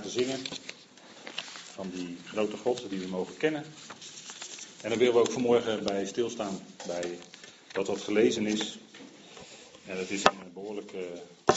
[0.00, 0.38] te zingen
[1.72, 3.64] van die grote God die we mogen kennen.
[4.82, 7.18] En dan willen we ook vanmorgen bij stilstaan bij
[7.72, 8.78] dat wat gelezen is.
[9.86, 11.54] En dat is een behoorlijk eh,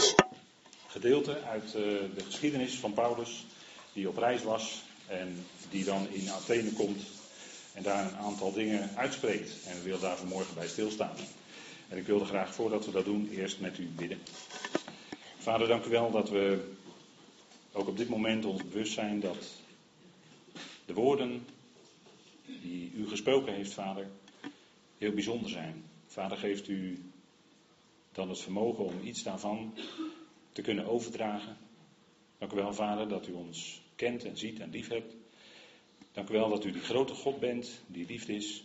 [0.87, 1.81] gedeelte uit eh,
[2.15, 3.45] de geschiedenis van Paulus,
[3.93, 7.01] die op reis was en die dan in Athene komt
[7.73, 9.51] en daar een aantal dingen uitspreekt.
[9.67, 11.15] En we willen daar vanmorgen bij stilstaan.
[11.87, 14.21] En ik wilde graag voordat we dat doen eerst met u bidden.
[15.37, 16.73] Vader, dank u wel dat we
[17.75, 19.61] ook op dit moment ons bewust zijn dat
[20.85, 21.45] de woorden
[22.45, 24.07] die u gesproken heeft, Vader,
[24.97, 25.83] heel bijzonder zijn.
[26.05, 27.03] Vader, geeft u
[28.11, 29.73] dan het vermogen om iets daarvan
[30.51, 31.57] te kunnen overdragen.
[32.37, 35.15] Dank u wel, Vader, dat u ons kent en ziet en lief hebt.
[36.11, 38.63] Dank u wel dat u die grote God bent, die liefde is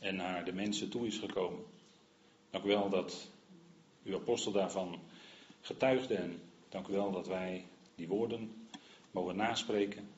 [0.00, 1.64] en naar de mensen toe is gekomen.
[2.50, 3.28] Dank u wel dat
[4.04, 4.98] uw apostel daarvan
[5.60, 7.64] getuigde en dank u wel dat wij
[7.96, 8.68] die woorden
[9.10, 10.08] mogen naspreken.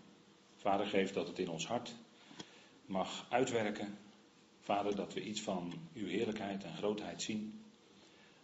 [0.56, 1.94] Vader, geef dat het in ons hart
[2.86, 3.98] mag uitwerken.
[4.60, 7.62] Vader, dat we iets van uw heerlijkheid en grootheid zien.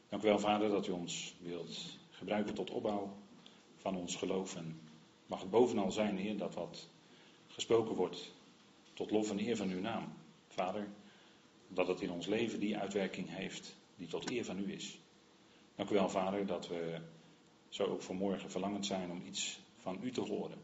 [0.09, 3.17] Dank u wel, Vader, dat u ons wilt gebruiken tot opbouw
[3.77, 4.57] van ons geloof.
[4.57, 4.81] En
[5.27, 6.89] mag het bovenal zijn, Heer, dat wat
[7.47, 8.33] gesproken wordt
[8.93, 10.13] tot lof en eer van uw naam.
[10.49, 10.89] Vader,
[11.69, 14.99] dat het in ons leven die uitwerking heeft die tot eer van u is.
[15.75, 17.01] Dank u wel, Vader, dat we
[17.75, 20.59] zo ook vanmorgen verlangend zijn om iets van u te horen.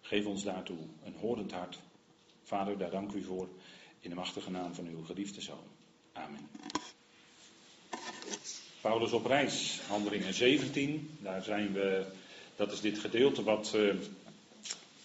[0.00, 1.78] Geef ons daartoe een horend hart.
[2.42, 3.48] Vader, daar dank u voor
[4.00, 5.64] in de machtige naam van uw geliefde zoon.
[6.12, 6.48] Amen.
[8.80, 11.18] Paulus op reis, handelingen 17.
[11.20, 12.06] Daar zijn we,
[12.56, 13.94] dat is dit gedeelte wat uh,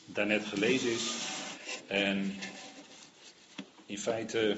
[0.05, 1.11] daarnet gelezen is.
[1.87, 2.35] En
[3.85, 4.57] in feite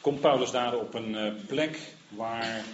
[0.00, 2.64] komt Paulus daar op een uh, plek waar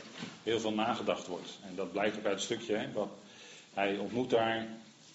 [0.42, 1.58] heel veel nagedacht wordt.
[1.68, 2.88] En dat blijkt ook uit het stukje.
[2.92, 3.08] Wat,
[3.74, 4.66] hij ontmoet daar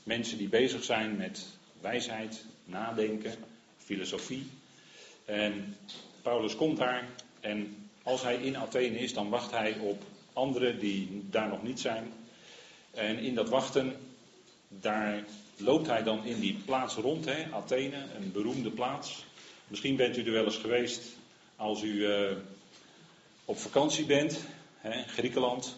[0.04, 1.46] mensen die bezig zijn met
[1.82, 3.34] wijsheid, nadenken,
[3.78, 4.50] filosofie.
[5.26, 5.76] En
[6.22, 7.08] Paulus komt daar
[7.40, 10.04] en als hij in Athene is, dan wacht hij op
[10.34, 12.14] anderen die daar nog niet zijn.
[12.92, 13.96] En in dat wachten,
[14.68, 15.24] daar
[15.58, 19.26] loopt hij dan in die plaats rond, hè, Athene, een beroemde plaats.
[19.68, 21.02] Misschien bent u er wel eens geweest
[21.56, 22.32] als u uh,
[23.48, 24.46] op vakantie bent,
[24.78, 25.76] hè, Griekenland,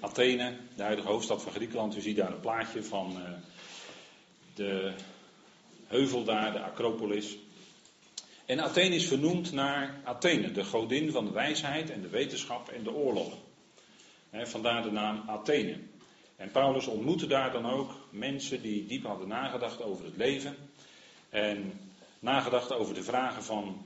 [0.00, 1.96] Athene, de huidige hoofdstad van Griekenland.
[1.96, 3.28] U ziet daar een plaatje van uh,
[4.54, 4.92] de
[5.86, 7.36] heuvel daar, de Acropolis.
[8.46, 12.82] En Athene is vernoemd naar Athene, de godin van de wijsheid en de wetenschap en
[12.82, 13.36] de oorlog.
[14.32, 15.78] Vandaar de naam Athene.
[16.36, 20.56] En Paulus ontmoette daar dan ook mensen die diep hadden nagedacht over het leven.
[21.28, 21.80] En
[22.18, 23.84] nagedacht over de vragen van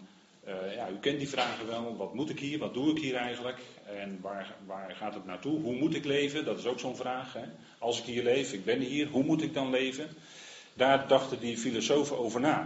[0.48, 1.96] uh, ja, u kent die vragen wel.
[1.96, 2.58] Wat moet ik hier?
[2.58, 3.58] Wat doe ik hier eigenlijk?
[3.84, 5.60] En waar, waar gaat het naartoe?
[5.60, 6.44] Hoe moet ik leven?
[6.44, 7.32] Dat is ook zo'n vraag.
[7.32, 7.44] Hè?
[7.78, 10.08] Als ik hier leef, ik ben hier, hoe moet ik dan leven?
[10.74, 12.62] Daar dachten die filosofen over na.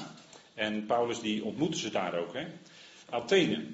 [0.54, 2.34] En Paulus die ontmoette ze daar ook.
[2.34, 2.46] Hè?
[3.10, 3.64] Athene,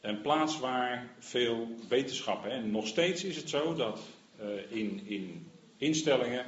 [0.00, 2.42] een plaats waar veel wetenschap.
[2.42, 2.50] Hè?
[2.50, 4.00] En nog steeds is het zo dat
[4.40, 6.44] uh, in, in instellingen,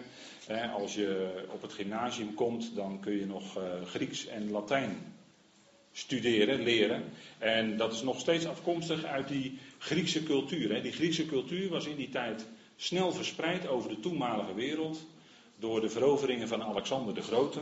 [0.47, 5.17] hè, als je op het gymnasium komt, dan kun je nog uh, Grieks en Latijn
[5.99, 7.05] studeren, leren.
[7.39, 10.75] En dat is nog steeds afkomstig uit die Griekse cultuur.
[10.75, 10.81] Hè.
[10.81, 15.07] Die Griekse cultuur was in die tijd snel verspreid over de toenmalige wereld.
[15.59, 17.61] Door de veroveringen van Alexander de Grote.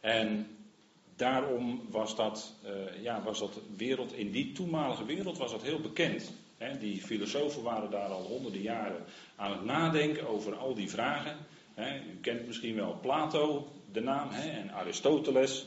[0.00, 0.46] En
[1.16, 5.80] daarom was dat, uh, ja, was dat wereld, in die toenmalige wereld was dat heel
[5.80, 6.32] bekend.
[6.58, 6.78] Hè.
[6.78, 9.04] Die filosofen waren daar al honderden jaren
[9.36, 11.36] aan het nadenken over al die vragen.
[11.74, 11.96] Hè.
[11.96, 15.66] U kent misschien wel Plato, de naam, hè, en Aristoteles.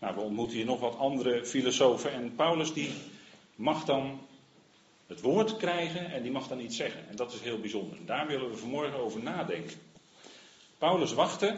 [0.00, 2.12] Nou, we ontmoeten hier nog wat andere filosofen.
[2.12, 2.90] En Paulus die
[3.54, 4.20] mag dan
[5.06, 7.08] het woord krijgen en die mag dan iets zeggen.
[7.08, 7.98] En dat is heel bijzonder.
[7.98, 9.76] En daar willen we vanmorgen over nadenken.
[10.78, 11.56] Paulus wachtte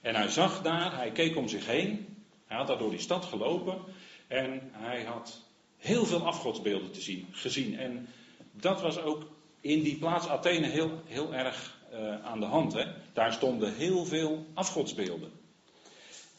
[0.00, 2.06] en hij zag daar, hij keek om zich heen.
[2.46, 3.78] Hij had daar door die stad gelopen
[4.26, 5.40] en hij had
[5.78, 7.78] heel veel afgodsbeelden te zien, gezien.
[7.78, 8.08] En
[8.52, 9.22] dat was ook
[9.60, 12.72] in die plaats Athene heel, heel erg uh, aan de hand.
[12.72, 12.84] Hè?
[13.12, 15.30] Daar stonden heel veel afgodsbeelden.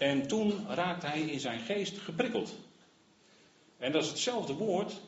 [0.04, 2.56] En toen raakte hij in zijn geest geprikkeld.
[3.78, 5.02] En dat is hetzelfde woord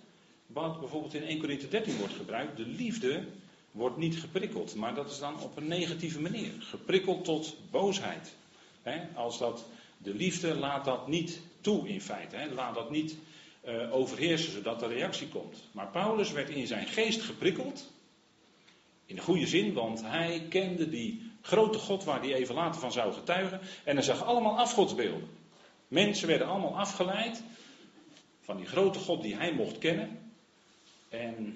[0.48, 2.58] wat bijvoorbeeld in 1 Corinthië 13 wordt gebruikt.
[2.58, 3.24] De liefde
[3.72, 6.52] wordt niet geprikkeld, maar dat is dan op een negatieve manier.
[6.60, 8.36] Geprikkeld tot boosheid.
[9.14, 9.66] als dat,
[9.98, 12.50] de liefde laat dat niet toe in feite.
[12.54, 13.16] Laat dat niet
[13.66, 15.64] uh, overheersen zodat er reactie komt.
[15.72, 17.92] Maar Paulus werd in zijn geest geprikkeld.
[19.06, 22.92] In de goede zin, want hij kende die grote God waar hij even later van
[22.92, 23.60] zou getuigen.
[23.84, 25.30] En hij zag allemaal afgodsbeelden.
[25.88, 27.44] Mensen werden allemaal afgeleid
[28.42, 30.32] van die grote God die hij mocht kennen.
[31.10, 31.56] En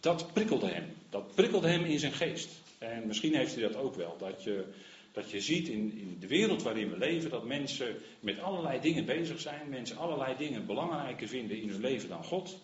[0.00, 0.94] dat prikkelde hem.
[1.10, 2.48] Dat prikkelde hem in zijn geest.
[2.78, 4.16] En misschien heeft u dat ook wel.
[4.18, 4.64] Dat je,
[5.12, 9.04] dat je ziet in, in de wereld waarin we leven dat mensen met allerlei dingen
[9.04, 9.68] bezig zijn.
[9.68, 12.58] Mensen allerlei dingen belangrijker vinden in hun leven dan God.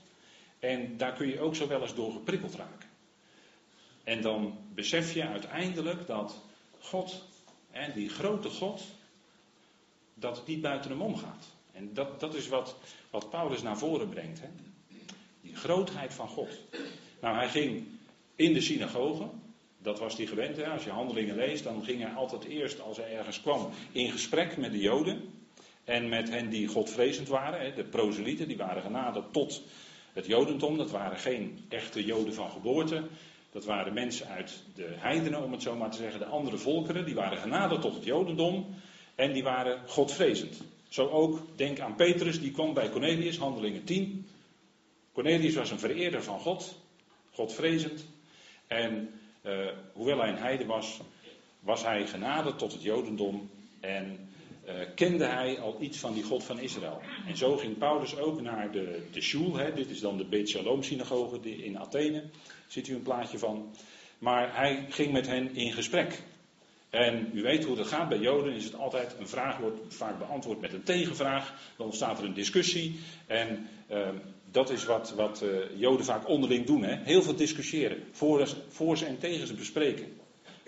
[0.59, 2.89] En daar kun je ook zo wel eens door geprikkeld raken.
[4.05, 6.43] En dan besef je uiteindelijk dat
[6.81, 7.23] God,
[7.71, 8.83] en die grote God,
[10.15, 11.47] dat het niet buiten hem omgaat.
[11.73, 12.77] En dat, dat is wat,
[13.11, 14.41] wat Paulus naar voren brengt.
[14.41, 14.49] Hè?
[15.41, 16.59] Die grootheid van God.
[17.21, 17.87] Nou, hij ging
[18.37, 19.29] in de synagoge.
[19.79, 20.57] Dat was hij gewend.
[20.57, 20.67] Hè?
[20.67, 24.57] Als je handelingen leest, dan ging hij altijd eerst, als hij ergens kwam, in gesprek
[24.57, 25.33] met de Joden.
[25.85, 27.61] En met hen die godvrezend waren.
[27.61, 27.75] Hè?
[27.75, 29.63] De proselieten, die waren genaderd tot
[30.13, 30.77] het Jodendom.
[30.77, 33.03] Dat waren geen echte Joden van geboorte.
[33.55, 37.05] Dat waren mensen uit de heidenen, om het zo maar te zeggen, de andere volkeren.
[37.05, 38.67] Die waren genaderd tot het Jodendom.
[39.15, 40.63] En die waren godvrezend.
[40.89, 44.27] Zo ook, denk aan Petrus, die kwam bij Cornelius, handelingen 10.
[45.13, 46.79] Cornelius was een vereerder van God,
[47.31, 48.07] godvrezend.
[48.67, 49.11] En
[49.43, 51.01] uh, hoewel hij een heide was,
[51.61, 53.51] was hij genaderd tot het Jodendom.
[53.81, 54.29] En
[54.67, 57.01] uh, kende hij al iets van die God van Israël.
[57.27, 61.65] En zo ging Paulus ook naar de, de dit is dan de Beit Shalom synagoge
[61.65, 62.25] in Athene.
[62.75, 63.75] Ziet u een plaatje van.
[64.19, 66.23] Maar hij ging met hen in gesprek.
[66.91, 68.09] En u weet hoe dat gaat.
[68.09, 71.55] Bij Joden is het altijd een vraag wordt vaak beantwoord met een tegenvraag.
[71.77, 73.01] Dan ontstaat er een discussie.
[73.27, 74.09] En uh,
[74.51, 76.83] dat is wat, wat uh, Joden vaak onderling doen.
[76.83, 76.97] Hè?
[77.03, 78.03] Heel veel discussiëren.
[78.69, 80.21] Voor, ze en tegen ze bespreken.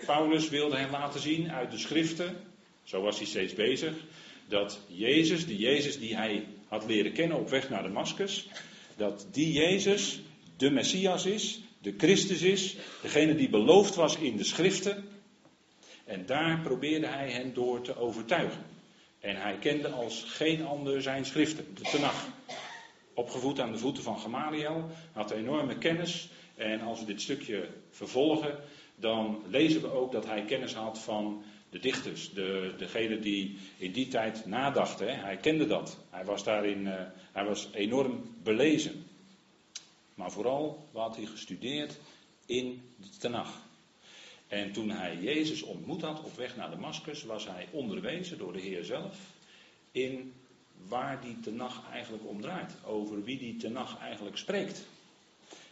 [0.05, 2.35] Paulus wilde hen laten zien uit de schriften.
[2.83, 3.93] Zo was hij steeds bezig.
[4.47, 8.47] Dat Jezus, de Jezus die hij had leren kennen op weg naar Damascus.
[8.95, 10.21] Dat die Jezus
[10.57, 11.61] de Messias is.
[11.81, 12.75] De Christus is.
[13.01, 15.05] Degene die beloofd was in de schriften.
[16.05, 18.65] En daar probeerde hij hen door te overtuigen.
[19.19, 22.27] En hij kende als geen ander zijn schriften, de Tenach.
[23.13, 26.29] Opgevoed aan de voeten van Gamaliel, had enorme kennis.
[26.55, 28.59] En als we dit stukje vervolgen,
[28.95, 33.91] dan lezen we ook dat hij kennis had van de dichters, de, degene die in
[33.91, 35.19] die tijd nadachten.
[35.19, 35.97] Hij kende dat.
[36.09, 36.93] Hij was daarin, uh,
[37.31, 39.05] hij was enorm belezen.
[40.17, 41.97] Maar vooral wat hij gestudeerd
[42.45, 43.61] in de Tenach.
[44.47, 48.59] En toen hij Jezus ontmoet had op weg naar Damascus, was hij onderwezen door de
[48.59, 49.17] Heer zelf
[49.91, 50.33] in
[50.87, 52.73] waar die tenag eigenlijk om draait.
[52.85, 54.85] Over wie die tenag eigenlijk spreekt.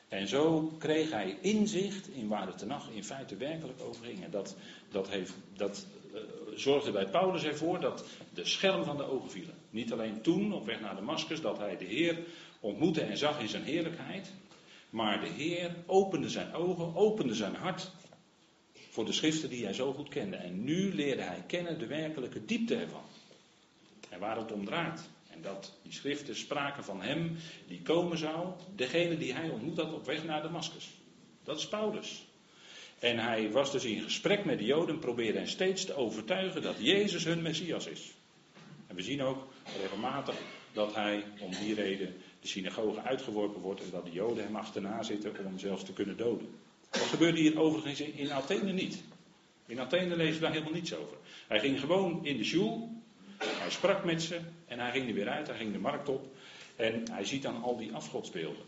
[0.07, 4.23] En zo kreeg hij inzicht in waar de tenag in feite werkelijk over ging.
[4.23, 4.55] En dat,
[4.91, 6.19] dat, heeft, dat uh,
[6.55, 9.55] zorgde bij Paulus ervoor dat de schelm van de ogen vielen.
[9.69, 12.17] Niet alleen toen, op weg naar Damascus, dat hij de Heer
[12.65, 14.31] ontmoette en zag in zijn heerlijkheid.
[14.89, 17.91] Maar de Heer opende zijn ogen, opende zijn hart
[18.89, 20.35] voor de schriften die hij zo goed kende.
[20.35, 23.03] En nu leerde hij kennen de werkelijke diepte ervan.
[24.09, 25.09] En waar het om draait.
[25.31, 29.93] En dat die schriften spraken van hem die komen zou, degene die hij ontmoet had
[29.93, 30.89] op weg naar Damascus.
[31.43, 32.25] Dat is Paulus.
[32.99, 36.75] En hij was dus in gesprek met de Joden, probeerde hen steeds te overtuigen dat
[36.79, 38.11] Jezus hun Messias is.
[38.87, 39.47] En we zien ook
[39.81, 40.35] regelmatig
[40.73, 42.15] dat hij om die reden
[42.45, 45.93] de synagoge uitgeworpen wordt en dat de Joden hem achterna zitten om hem zelfs te
[45.93, 46.47] kunnen doden.
[46.89, 49.03] Dat gebeurde hier overigens in Athene niet.
[49.65, 51.17] In Athene lezen we daar helemaal niets over.
[51.47, 52.89] Hij ging gewoon in de shul,
[53.37, 56.35] hij sprak met ze en hij ging er weer uit, hij ging de markt op
[56.75, 58.63] en hij ziet dan al die afgodsbeelden.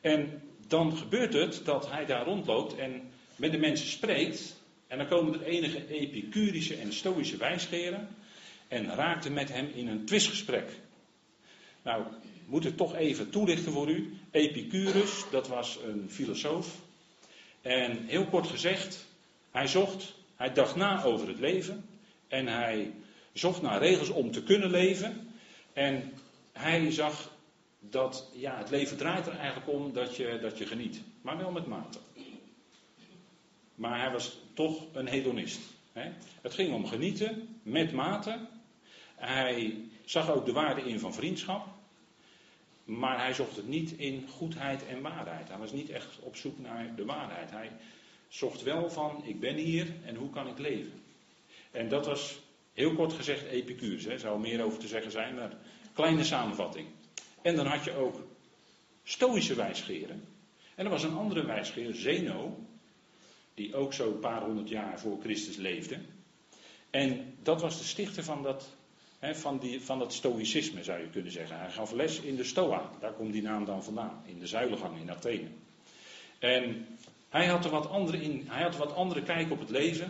[0.00, 5.08] En dan gebeurt het dat hij daar rondloopt en met de mensen spreekt en dan
[5.08, 8.08] komen er enige epicurische en stoïsche wijsgeren
[8.68, 10.70] en raakten met hem in een twistgesprek.
[11.88, 12.02] Nou,
[12.46, 14.16] moet ik toch even toelichten voor u.
[14.30, 16.80] Epicurus, dat was een filosoof
[17.62, 19.06] en heel kort gezegd,
[19.50, 21.88] hij zocht, hij dacht na over het leven.
[22.28, 22.94] En hij
[23.32, 25.30] zocht naar regels om te kunnen leven.
[25.72, 26.12] En
[26.52, 27.30] hij zag
[27.80, 31.00] dat ja, het leven draait er eigenlijk om dat je, dat je geniet.
[31.22, 31.98] Maar wel met mate.
[33.74, 35.60] Maar hij was toch een hedonist.
[35.92, 36.10] Hè?
[36.42, 38.38] Het ging om genieten met mate.
[39.16, 41.77] Hij zag ook de waarde in van vriendschap.
[42.88, 45.48] Maar hij zocht het niet in goedheid en waarheid.
[45.48, 47.50] Hij was niet echt op zoek naar de waarheid.
[47.50, 47.70] Hij
[48.28, 51.02] zocht wel van, ik ben hier en hoe kan ik leven?
[51.70, 52.40] En dat was
[52.72, 54.04] heel kort gezegd Epicurus.
[54.04, 55.56] Er zou meer over te zeggen zijn, maar
[55.92, 56.86] kleine samenvatting.
[57.42, 58.26] En dan had je ook
[59.02, 60.24] Stoïsche wijsgeren.
[60.74, 62.58] En er was een andere wijsgeer, Zeno,
[63.54, 65.98] die ook zo een paar honderd jaar voor Christus leefde.
[66.90, 68.76] En dat was de stichter van dat
[69.20, 71.58] van, die, van het stoïcisme zou je kunnen zeggen.
[71.58, 75.00] Hij gaf les in de Stoa, daar komt die naam dan vandaan, in de zuilengang
[75.00, 75.48] in Athene.
[76.38, 76.86] En
[77.28, 80.08] hij had er wat andere, in, hij had wat andere kijk op het leven.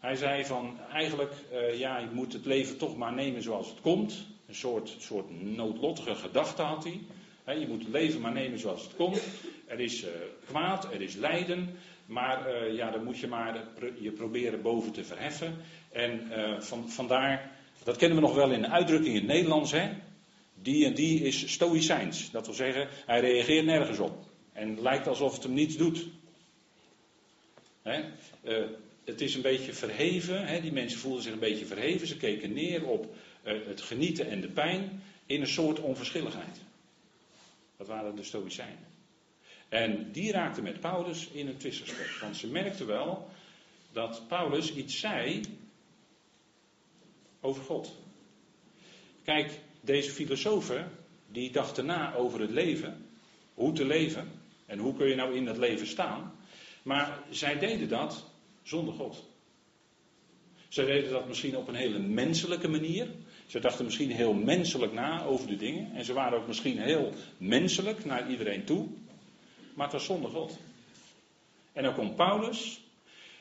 [0.00, 3.80] Hij zei van eigenlijk, uh, ja, je moet het leven toch maar nemen zoals het
[3.80, 4.26] komt.
[4.46, 7.58] Een soort, soort noodlottige gedachte had hij.
[7.58, 9.22] je moet het leven maar nemen zoals het komt.
[9.66, 10.10] Er is uh,
[10.46, 11.76] kwaad, er is lijden.
[12.06, 13.64] Maar eh, ja, dan moet je maar
[14.00, 15.56] je proberen boven te verheffen.
[15.92, 17.50] En van, vandaar,
[17.84, 19.90] dat kennen we nog wel in de uitdrukking in het Nederlands, hè?
[20.54, 22.30] Die en die is stoïcijns.
[22.30, 24.24] Dat wil zeggen, hij reageert nergens op.
[24.52, 26.06] En lijkt alsof het hem niets doet.
[27.82, 28.04] Hè?
[28.42, 28.66] Uh,
[29.04, 30.46] het is een beetje verheven.
[30.46, 30.60] Hè?
[30.60, 32.06] Die mensen voelden zich een beetje verheven.
[32.06, 36.60] Ze keken neer op het genieten en de pijn in een soort onverschilligheid.
[37.76, 38.88] Dat waren de Stoïcijnen.
[39.68, 42.18] En die raakten met Paulus in een twistsgesprek.
[42.20, 43.28] Want ze merkten wel
[43.92, 45.40] dat Paulus iets zei
[47.40, 47.92] over God.
[49.24, 50.90] Kijk, deze filosofen
[51.32, 53.06] die dachten na over het leven,
[53.54, 54.30] hoe te leven
[54.66, 56.32] en hoe kun je nou in dat leven staan.
[56.82, 58.24] Maar zij deden dat
[58.62, 59.24] zonder God.
[60.68, 63.08] Zij deden dat misschien op een hele menselijke manier.
[63.46, 65.94] Ze dachten misschien heel menselijk na over de dingen.
[65.94, 68.88] En ze waren ook misschien heel menselijk naar iedereen toe.
[69.74, 70.58] Maar het was zonder God.
[71.72, 72.80] En dan komt Paulus.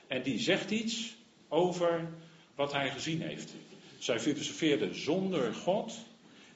[0.07, 1.15] En die zegt iets
[1.47, 2.09] over
[2.55, 3.53] wat hij gezien heeft.
[3.99, 5.93] Zij filosofeerden zonder God.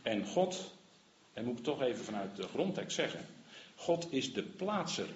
[0.02, 0.74] En God,
[1.34, 3.26] en moet ik toch even vanuit de grondtekst zeggen.
[3.76, 5.08] God is de plaatser.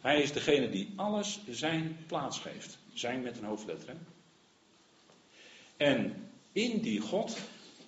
[0.00, 2.78] Hij is degene die alles zijn plaats geeft.
[2.92, 3.94] Zijn met een hoofdletter.
[5.76, 7.38] En in die God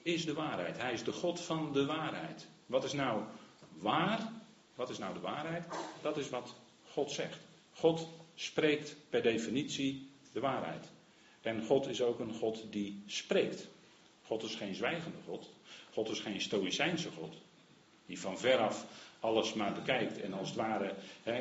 [0.03, 0.79] is de waarheid.
[0.79, 2.47] Hij is de God van de waarheid.
[2.67, 3.23] Wat is nou
[3.79, 4.33] waar?
[4.75, 5.67] Wat is nou de waarheid?
[6.03, 6.55] Dat is wat
[6.91, 7.39] God zegt.
[7.75, 10.87] God spreekt per definitie de waarheid.
[11.43, 13.69] En God is ook een God die spreekt.
[14.25, 15.51] God is geen zwijgende God.
[15.93, 17.35] God is geen stoïcijnse God.
[18.07, 18.87] Die van veraf
[19.23, 20.95] alles maar bekijkt en als het ware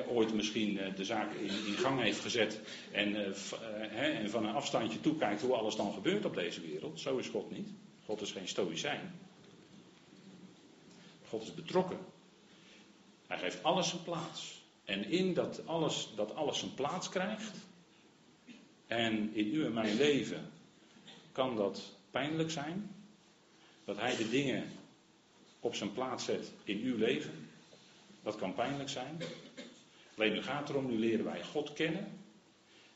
[0.08, 2.60] ooit misschien eh, de zaak in, in, gang heeft gezet
[2.92, 7.00] en, uh, en van een afstandje toekijkt hoe alles dan gebeurt op deze wereld.
[7.00, 7.70] Zo is God niet.
[8.06, 9.20] God is geen stoïcijn.
[11.30, 11.98] God is betrokken.
[13.28, 14.62] Hij geeft alles zijn plaats.
[14.86, 17.58] En in dat alles, dat alles zijn plaats krijgt,
[18.92, 20.50] en in u en mijn leven
[21.32, 22.96] kan dat pijnlijk zijn,
[23.86, 24.64] dat hij de dingen
[25.60, 27.48] op zijn plaats zet in uw leven.
[28.24, 29.18] Dat kan pijnlijk zijn.
[30.18, 32.08] Alleen nu gaat erom, nu leren wij God kennen.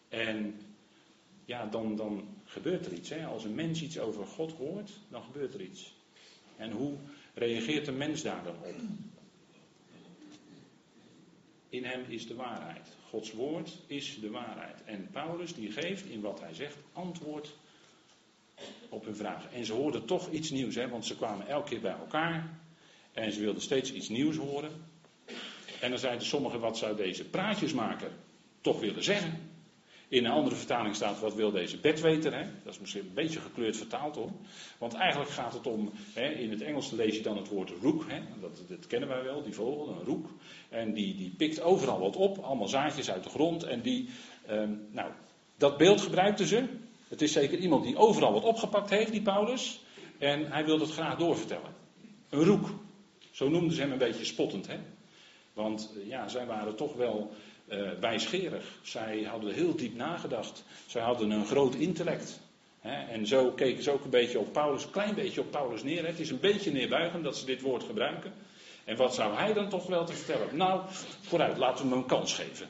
[0.09, 0.59] En
[1.45, 3.09] ja, dan, dan gebeurt er iets.
[3.09, 3.25] Hè?
[3.25, 5.93] Als een mens iets over God hoort, dan gebeurt er iets.
[6.57, 6.93] En hoe
[7.33, 8.75] reageert een mens daar dan op?
[11.69, 12.87] In hem is de waarheid.
[13.15, 14.84] Gods woord is de waarheid.
[14.86, 17.55] En Paulus die geeft in wat hij zegt antwoord
[18.89, 19.51] op hun vragen.
[19.51, 22.60] En ze hoorden toch iets nieuws, hè, want ze kwamen elke keer bij elkaar.
[23.13, 24.72] En ze wilden steeds iets nieuws horen.
[25.81, 28.12] En dan zeiden sommigen, wat zou deze praatjesmaker
[28.62, 29.54] toch willen zeggen?
[30.07, 32.33] In een andere vertaling staat, wat wil deze bedweter?
[32.33, 32.43] Hè?
[32.63, 34.31] Dat is misschien een beetje gekleurd vertaald hoor.
[34.77, 38.05] Want eigenlijk gaat het om, hè, in het Engels lees je dan het woord roek.
[38.07, 38.21] Hè?
[38.67, 40.29] Dat, kennen wij wel, die vogel, een roek.
[40.69, 43.63] En die, die pikt overal wat op, allemaal zaadjes uit de grond.
[43.63, 44.09] En die,
[44.45, 45.12] ehm, nou,
[45.57, 46.63] dat beeld gebruikten ze.
[47.07, 49.81] Het is zeker iemand die overal wat opgepakt heeft, die Paulus.
[50.17, 51.74] En hij wilde het graag doorvertellen.
[52.29, 52.69] Een roek.
[53.31, 54.67] Zo noemden ze hem een beetje spottend.
[54.67, 54.77] Hè?
[55.53, 57.31] Want ja, zij waren toch wel
[57.67, 58.65] uh, wijsgerig.
[58.81, 60.63] Zij hadden heel diep nagedacht.
[60.86, 62.39] Zij hadden een groot intellect.
[62.81, 66.05] en zo keken ze ook een beetje op Paulus, een klein beetje op Paulus neer.
[66.05, 68.34] Het is een beetje neerbuigend dat ze dit woord gebruiken.
[68.84, 70.57] En wat zou hij dan toch wel te vertellen?
[70.57, 70.81] Nou,
[71.22, 72.67] vooruit, laten we hem een kans geven.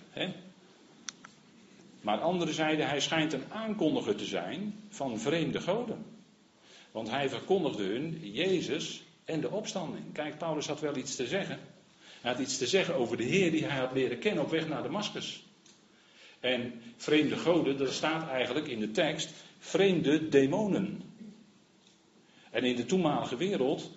[2.02, 6.06] Maar anderen zeiden, hij schijnt een aankondiger te zijn van vreemde goden.
[6.92, 10.14] Want hij verkondigde hun Jezus en de opstanding.
[10.14, 11.60] Kijk, Paulus had wel iets te zeggen.
[12.25, 14.67] Hij had iets te zeggen over de Heer die hij had leren kennen op weg
[14.67, 15.44] naar Damascus.
[16.39, 21.01] En vreemde goden, dat staat eigenlijk in de tekst vreemde demonen.
[22.51, 23.91] En in de toenmalige wereld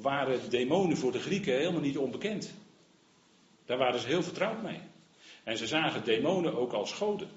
[0.00, 2.54] waren demonen voor de Grieken helemaal niet onbekend.
[3.66, 4.80] Daar waren ze heel vertrouwd mee.
[5.44, 7.28] En ze zagen demonen ook als goden.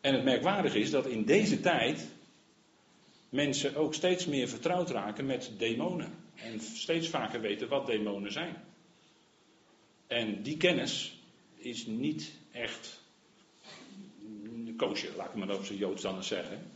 [0.00, 2.08] En het merkwaardige is dat in deze tijd
[3.28, 6.26] mensen ook steeds meer vertrouwd raken met demonen.
[6.42, 8.64] En steeds vaker weten wat demonen zijn.
[10.06, 11.18] En die kennis
[11.56, 13.00] is niet echt
[14.76, 16.70] koosje, laat ik maar op zijn Joods dan eens zeggen.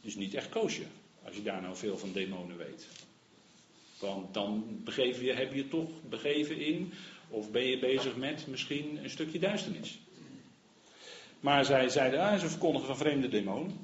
[0.00, 0.82] Is niet echt koosje,
[1.24, 2.86] als je daar nou veel van demonen weet.
[3.98, 6.92] Want dan begeven je, heb je toch begeven in,
[7.28, 9.98] of ben je bezig met misschien een stukje duisternis.
[11.40, 13.78] Maar zij zeiden, ah, ze verkondigen van vreemde demonen.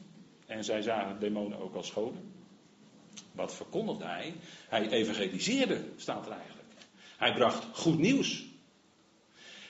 [0.46, 2.32] En zij zagen demonen ook als scholen.
[3.32, 4.34] Wat verkondigde hij?
[4.68, 6.68] Hij evangeliseerde, staat er eigenlijk.
[7.16, 8.44] Hij bracht goed nieuws.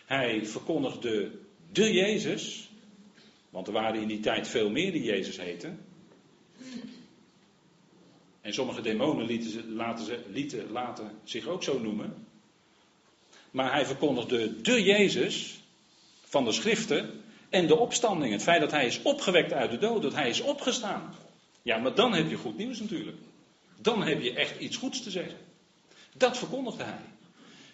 [0.04, 1.30] Hij verkondigde
[1.72, 2.70] de Jezus,
[3.50, 5.84] want er waren in die tijd veel meer die Jezus heten.
[8.40, 12.26] En sommige demonen lieten, ze, laten, laten zich ook zo noemen.
[13.50, 15.60] Maar hij verkondigde de Jezus
[16.24, 18.32] van de schriften en de opstanding.
[18.32, 21.14] Het feit dat hij is opgewekt uit de dood, dat hij is opgestaan.
[21.62, 23.16] Ja, maar dan heb je goed nieuws natuurlijk.
[23.82, 25.36] Dan heb je echt iets goeds te zeggen.
[26.16, 27.04] Dat verkondigde hij.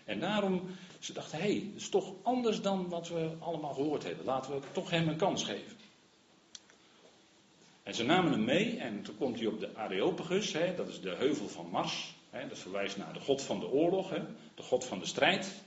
[0.05, 0.63] En daarom,
[0.99, 4.25] ze dachten, hé, hey, is toch anders dan wat we allemaal gehoord hebben.
[4.25, 5.77] Laten we toch hem een kans geven.
[7.83, 11.01] En ze namen hem mee en toen komt hij op de Areopagus, hè, dat is
[11.01, 12.15] de heuvel van Mars.
[12.31, 14.21] Hè, dat verwijst naar de god van de oorlog, hè,
[14.55, 15.63] de god van de strijd.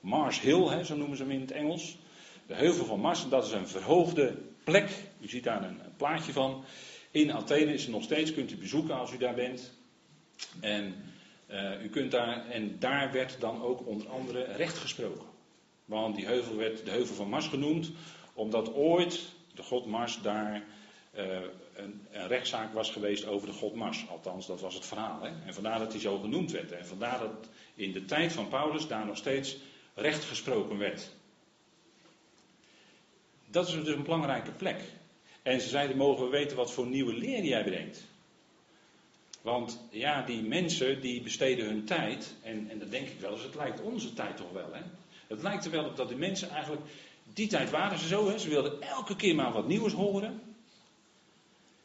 [0.00, 1.96] Mars Hill, hè, zo noemen ze hem in het Engels.
[2.46, 4.90] De heuvel van Mars, dat is een verhoogde plek.
[5.20, 6.64] U ziet daar een plaatje van.
[7.10, 9.72] In Athene is het nog steeds, kunt u bezoeken als u daar bent.
[10.60, 10.94] En
[11.50, 15.26] uh, u kunt daar, en daar werd dan ook onder andere recht gesproken.
[15.84, 17.90] Want die heuvel werd de heuvel van Mars genoemd,
[18.34, 19.20] omdat ooit
[19.54, 20.64] de god Mars daar
[21.16, 21.24] uh,
[21.74, 24.08] een, een, rechtszaak was geweest over de god Mars.
[24.08, 25.22] Althans, dat was het verhaal.
[25.22, 25.28] Hè?
[25.46, 26.72] En vandaar dat hij zo genoemd werd.
[26.72, 29.56] En vandaar dat in de tijd van Paulus daar nog steeds
[29.94, 31.10] recht gesproken werd.
[33.46, 34.80] Dat is dus een belangrijke plek.
[35.42, 38.04] En ze zeiden, mogen we weten wat voor nieuwe leer jij brengt?
[39.42, 43.42] Want ja, die mensen die besteden hun tijd, en, en dat denk ik wel eens,
[43.42, 44.72] het lijkt onze tijd toch wel.
[44.72, 44.80] Hè?
[45.26, 46.82] Het lijkt er wel op dat die mensen eigenlijk,
[47.34, 48.38] die tijd waren ze zo, hè?
[48.38, 50.40] ze wilden elke keer maar wat nieuws horen.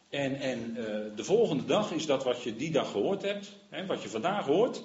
[0.10, 0.86] En, en uh,
[1.16, 4.46] de volgende dag is dat wat je die dag gehoord hebt, hè, wat je vandaag
[4.46, 4.84] hoort.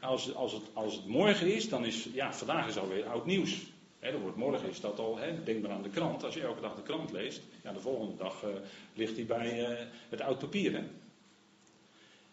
[0.00, 3.71] Als, als, het, als het morgen is, dan is, ja, vandaag is alweer oud nieuws.
[4.10, 6.24] Dan wordt morgen is dat al, denk maar aan de krant.
[6.24, 8.50] Als je elke dag de krant leest, ja, de volgende dag uh,
[8.94, 9.78] ligt die bij uh,
[10.08, 10.84] het oud papier.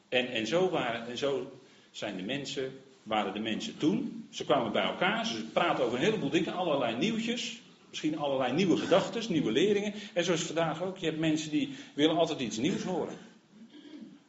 [0.09, 1.51] En, en, zo waren, en zo
[1.91, 2.73] zijn de mensen,
[3.03, 4.27] waren de mensen toen.
[4.29, 7.61] Ze kwamen bij elkaar, ze praten over een heleboel dingen, allerlei nieuwtjes.
[7.89, 9.93] Misschien allerlei nieuwe gedachten, nieuwe leringen.
[10.13, 13.17] En zoals vandaag ook, je hebt mensen die willen altijd iets nieuws horen.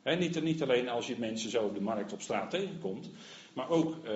[0.03, 3.11] He, niet, niet, alleen als je mensen zo op de markt op straat tegenkomt,
[3.53, 4.11] maar ook uh,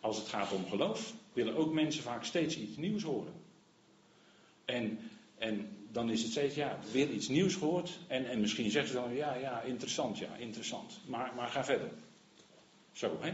[0.00, 3.32] als het gaat om geloof, willen ook mensen vaak steeds iets nieuws horen.
[4.64, 4.98] En,
[5.38, 7.98] en dan is het steeds, ja, weer iets nieuws gehoord.
[8.06, 11.00] En, en misschien zeggen ze dan, ja, ja, interessant, ja, interessant.
[11.06, 11.90] Maar, maar ga verder.
[12.92, 13.32] Zo, hè.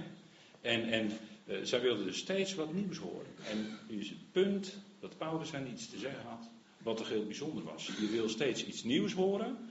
[0.60, 1.10] En, en
[1.44, 3.26] uh, zij wilden dus steeds wat nieuws horen.
[3.50, 7.26] En nu is het punt dat Paulus hen iets te zeggen had, wat er heel
[7.26, 7.86] bijzonder was.
[7.86, 9.70] Je wil steeds iets nieuws horen,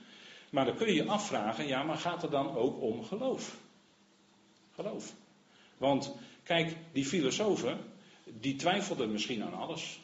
[0.49, 3.57] maar dan kun je je afvragen, ja, maar gaat het dan ook om geloof?
[4.75, 5.13] Geloof.
[5.77, 7.79] Want kijk, die filosofen,
[8.39, 9.99] die twijfelden misschien aan alles.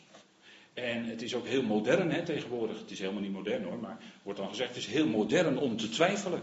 [0.74, 2.80] En het is ook heel modern hè, tegenwoordig.
[2.80, 5.78] Het is helemaal niet modern hoor, maar wordt dan gezegd, het is heel modern om
[5.78, 6.42] te twijfelen.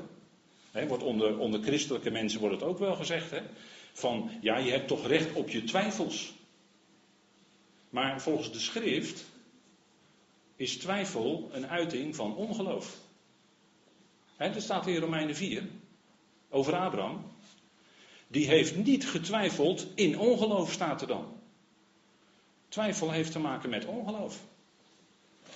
[0.71, 3.31] He, wordt onder, onder christelijke mensen wordt het ook wel gezegd.
[3.31, 3.40] Hè,
[3.92, 6.33] van ja, je hebt toch recht op je twijfels.
[7.90, 9.25] Maar volgens de schrift
[10.57, 12.99] is twijfel een uiting van ongeloof.
[14.37, 15.68] He, dat staat in Romeinen 4
[16.49, 17.25] over Abraham.
[18.29, 21.41] Die heeft niet getwijfeld in ongeloof, staat er dan.
[22.72, 24.40] Twijfel heeft te maken met ongeloof.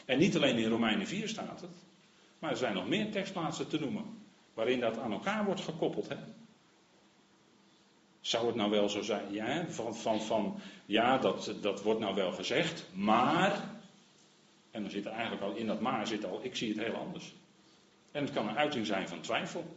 [0.04, 1.70] En niet alleen in Romeinen 4 staat het,
[2.38, 4.04] maar er zijn nog meer tekstplaatsen te noemen
[4.54, 6.08] waarin dat aan elkaar wordt gekoppeld.
[6.08, 6.16] Hè?
[8.20, 9.32] Zou het nou wel zo zijn?
[9.32, 13.64] Ja, van, van, van, ja dat, dat wordt nou wel gezegd, maar.
[14.70, 16.94] En dan zit er eigenlijk al in dat maar zit al, ik zie het heel
[16.94, 17.34] anders.
[18.10, 19.76] En het kan een uiting zijn van twijfel.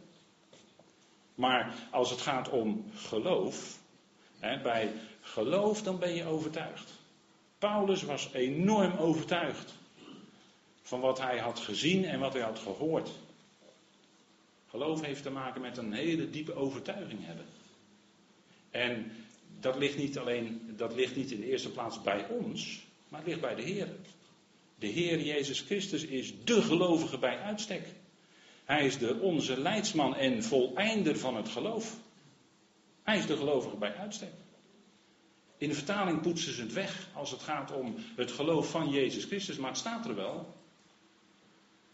[1.34, 3.78] Maar als het gaat om geloof,
[4.38, 6.99] hè, bij geloof dan ben je overtuigd.
[7.60, 9.74] Paulus was enorm overtuigd
[10.82, 13.10] van wat hij had gezien en wat hij had gehoord.
[14.68, 17.44] Geloof heeft te maken met een hele diepe overtuiging hebben.
[18.70, 19.12] En
[19.60, 23.28] dat ligt niet alleen, dat ligt niet in de eerste plaats bij ons, maar het
[23.28, 23.88] ligt bij de Heer.
[24.78, 27.88] De Heer Jezus Christus is de gelovige bij uitstek.
[28.64, 31.96] Hij is de onze leidsman en voleinder van het geloof.
[33.02, 34.32] Hij is de gelovige bij uitstek.
[35.60, 39.24] In de vertaling poetsen ze het weg als het gaat om het geloof van Jezus
[39.24, 40.54] Christus, maar het staat er wel.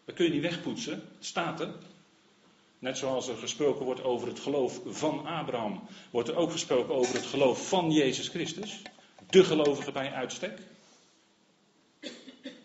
[0.05, 1.75] Dat kun je niet wegpoetsen, het staat er.
[2.79, 7.15] Net zoals er gesproken wordt over het geloof van Abraham, wordt er ook gesproken over
[7.15, 8.83] het geloof van Jezus Christus,
[9.31, 10.59] de gelovige bij uitstek.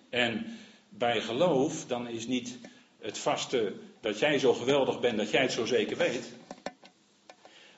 [0.09, 0.57] En
[0.89, 2.57] bij geloof, dan is niet
[2.99, 6.31] het vaste dat jij zo geweldig bent dat jij het zo zeker weet,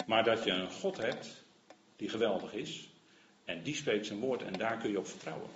[0.06, 1.44] maar dat je een God hebt
[1.96, 2.92] die geweldig is,
[3.46, 5.50] en die spreekt zijn woord en daar kun je op vertrouwen.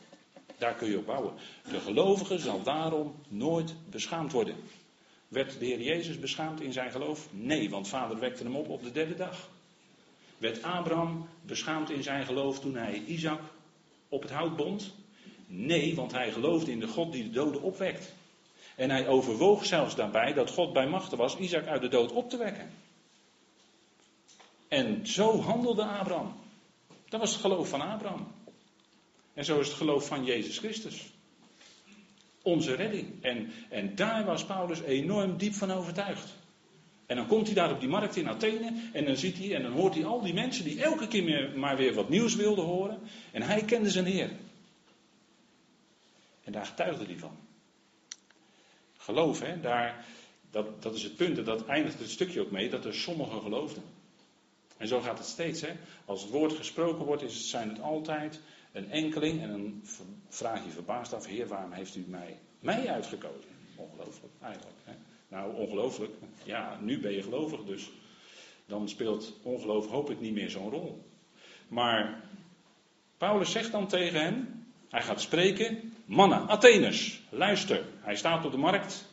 [0.58, 1.34] Daar kun je op bouwen.
[1.72, 4.56] De gelovige zal daarom nooit beschaamd worden.
[5.28, 7.28] Werd de Heer Jezus beschaamd in zijn geloof?
[7.32, 9.50] Nee, want vader wekte hem op op de derde dag.
[10.38, 13.42] Werd Abraham beschaamd in zijn geloof toen hij Isaac
[14.10, 14.94] op het hout bond?
[15.48, 18.14] Nee, want hij geloofde in de God die de doden opwekt.
[18.76, 22.30] En hij overwoog zelfs daarbij dat God bij machten was Isaac uit de dood op
[22.30, 22.70] te wekken.
[24.68, 26.36] En zo handelde Abraham.
[27.10, 28.28] Dat was het geloof van Abraham.
[29.34, 31.14] En zo is het geloof van Jezus Christus.
[32.42, 33.24] Onze redding.
[33.24, 36.36] En, en daar was Paulus enorm diep van overtuigd.
[37.06, 39.64] En dan komt hij daar op die markt in Athene en dan ziet hij en
[39.64, 43.00] dan hoort hij al die mensen die elke keer maar weer wat nieuws wilden horen.
[43.32, 44.32] En hij kende zijn Heer.
[46.44, 47.38] En daar getuigde hij van.
[48.98, 50.06] Geloof, hè, daar,
[50.52, 53.42] dat, dat is het punt en dat eindigt het stukje ook mee, dat er sommigen
[53.42, 53.84] geloofden.
[54.78, 55.62] En zo gaat het steeds.
[55.62, 55.72] Hè.
[56.06, 59.42] Als het woord gesproken wordt, is zijn het altijd een enkeling.
[59.42, 59.82] En dan
[60.30, 63.52] vraag je verbaasd af, Heer, waarom heeft u mij, mij uitgekozen?
[63.76, 64.78] Ongelooflijk, eigenlijk.
[64.84, 64.94] Hè.
[65.28, 66.12] Nou, ongelooflijk.
[66.44, 67.90] Ja, nu ben je gelovig, dus
[68.66, 71.06] dan speelt ongeloof hoop ik niet meer zo'n rol.
[71.68, 72.24] Maar
[73.18, 77.86] Paulus zegt dan tegen hem, hij gaat spreken, mannen, Atheners, luister.
[78.00, 79.07] Hij staat op de markt.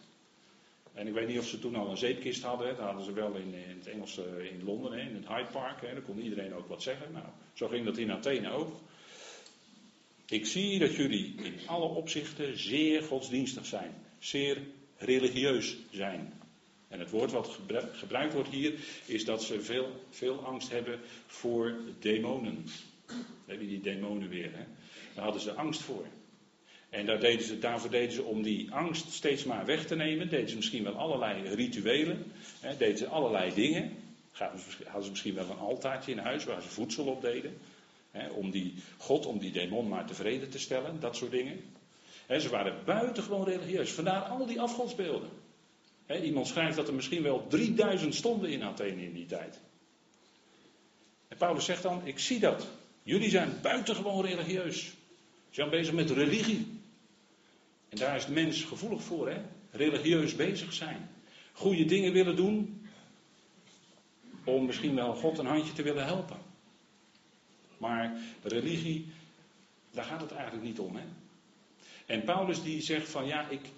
[0.94, 2.76] En ik weet niet of ze toen al een zeepkist hadden.
[2.76, 5.80] Dat hadden ze wel in, in het Engels eh, in Londen, in het Hyde Park.
[5.80, 7.12] Daar kon iedereen ook wat zeggen.
[7.12, 8.72] Nou, zo ging dat in Athene ook.
[10.26, 13.94] Ik zie dat jullie in alle opzichten zeer godsdienstig zijn.
[14.18, 14.62] Zeer
[14.96, 16.32] religieus zijn.
[16.88, 17.58] En het woord wat
[17.92, 18.74] gebruikt wordt hier
[19.06, 22.66] is dat ze veel, veel angst hebben voor demonen.
[23.46, 24.50] Hebben die demonen weer.
[24.52, 24.64] Hè?
[25.14, 26.06] Daar hadden ze angst voor.
[26.94, 30.28] En daar deden ze, daarvoor deden ze om die angst steeds maar weg te nemen,
[30.28, 33.96] deden ze misschien wel allerlei rituelen, hè, deden ze allerlei dingen.
[34.32, 37.58] Hadden ze misschien wel een altaartje in huis waar ze voedsel op deden.
[38.10, 41.60] Hè, om die God, om die demon maar tevreden te stellen, dat soort dingen.
[42.26, 43.90] Hè, ze waren buitengewoon religieus.
[43.90, 45.28] Vandaar al die afgodsbeelden.
[46.22, 49.60] Iemand schrijft dat er misschien wel 3000 stonden in Athene in die tijd.
[51.28, 52.66] En Paulus zegt dan: Ik zie dat.
[53.02, 54.82] Jullie zijn buitengewoon religieus.
[55.50, 56.82] Ze zijn bezig met religie.
[57.94, 59.40] En daar is de mens gevoelig voor, hè?
[59.70, 61.10] Religieus bezig zijn.
[61.52, 62.86] Goede dingen willen doen.
[64.44, 66.36] Om misschien wel God een handje te willen helpen.
[67.78, 69.06] Maar religie,
[69.90, 71.04] daar gaat het eigenlijk niet om, hè?
[72.06, 73.70] En Paulus die zegt van ja, ik,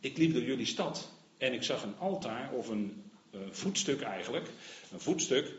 [0.00, 4.50] ik liep door jullie stad en ik zag een altaar of een uh, voetstuk eigenlijk,
[4.92, 5.52] een voetstuk.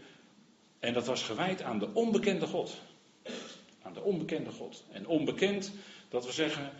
[0.79, 2.81] En dat was gewijd aan de onbekende God.
[3.81, 4.83] Aan de onbekende God.
[4.91, 5.71] En onbekend,
[6.09, 6.71] dat we zeggen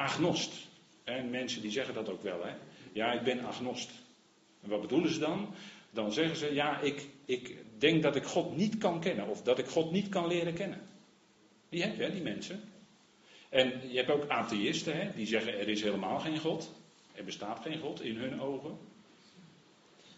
[0.00, 0.68] agnost.
[1.04, 2.54] En mensen die zeggen dat ook wel, hè.
[2.92, 3.90] Ja, ik ben agnost.
[4.62, 5.54] En wat bedoelen ze dan?
[5.90, 9.28] Dan zeggen ze, ja, ik, ik denk dat ik God niet kan kennen.
[9.28, 10.80] Of dat ik God niet kan leren kennen.
[11.68, 12.60] Die heb je, die mensen.
[13.48, 16.72] En je hebt ook atheïsten, hè, die zeggen er is helemaal geen God.
[17.14, 18.78] Er bestaat geen God in hun ogen.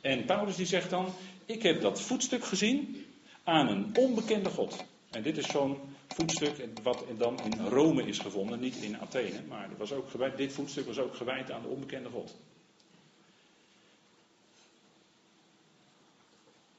[0.01, 1.15] En Paulus die zegt dan,
[1.47, 3.07] ik heb dat voetstuk gezien
[3.43, 4.85] aan een onbekende God.
[5.11, 5.79] En dit is zo'n
[6.15, 9.43] voetstuk wat dan in Rome is gevonden, niet in Athene.
[9.49, 12.35] Maar was ook gewijd, dit voetstuk was ook gewijd aan de onbekende God.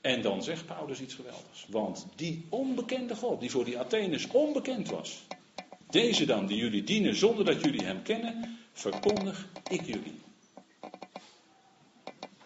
[0.01, 1.65] En dan zegt Paulus iets geweldigs.
[1.69, 5.21] Want die onbekende God, die voor die Atheners onbekend was,
[5.89, 10.21] deze dan, die jullie dienen zonder dat jullie hem kennen, verkondig ik jullie.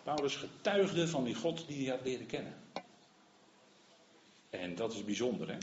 [0.04, 2.54] Paulus getuigde van die God die hij had leren kennen.
[4.50, 5.58] En dat is bijzonder, hè?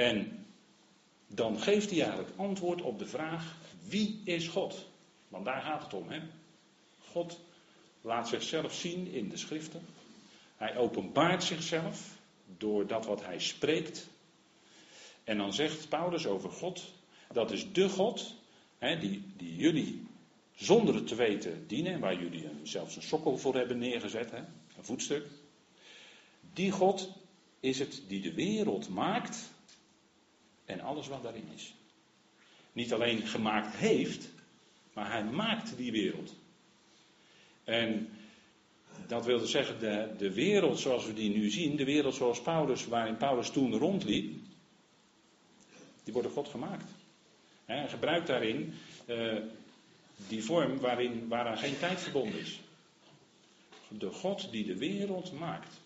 [0.00, 0.46] En
[1.26, 3.56] dan geeft hij eigenlijk antwoord op de vraag:
[3.88, 4.86] wie is God?
[5.28, 6.20] Want daar gaat het om, hè?
[7.08, 7.40] God
[8.00, 9.82] laat zichzelf zien in de schriften.
[10.56, 12.18] Hij openbaart zichzelf
[12.56, 14.08] door dat wat hij spreekt.
[15.24, 16.84] En dan zegt Paulus over God,
[17.32, 18.34] dat is de God
[18.78, 20.06] hè, die, die jullie
[20.54, 24.84] zonder het te weten dienen, waar jullie zelfs een sokkel voor hebben neergezet, hè, een
[24.84, 25.26] voetstuk.
[26.52, 27.08] Die God
[27.60, 29.50] is het die de wereld maakt
[30.70, 31.74] en alles wat daarin is.
[32.72, 34.28] Niet alleen gemaakt heeft,
[34.92, 36.34] maar hij maakt die wereld.
[37.64, 38.08] En
[39.06, 42.42] dat wil dus zeggen, de, de wereld zoals we die nu zien, de wereld zoals
[42.42, 44.34] Paulus, waarin Paulus toen rondliep,
[46.04, 46.90] die wordt door God gemaakt.
[47.64, 48.74] Hij gebruikt daarin
[49.06, 49.36] uh,
[50.28, 52.60] die vorm waarin, waaraan geen tijd verbonden is.
[53.88, 55.80] De God die de wereld maakt.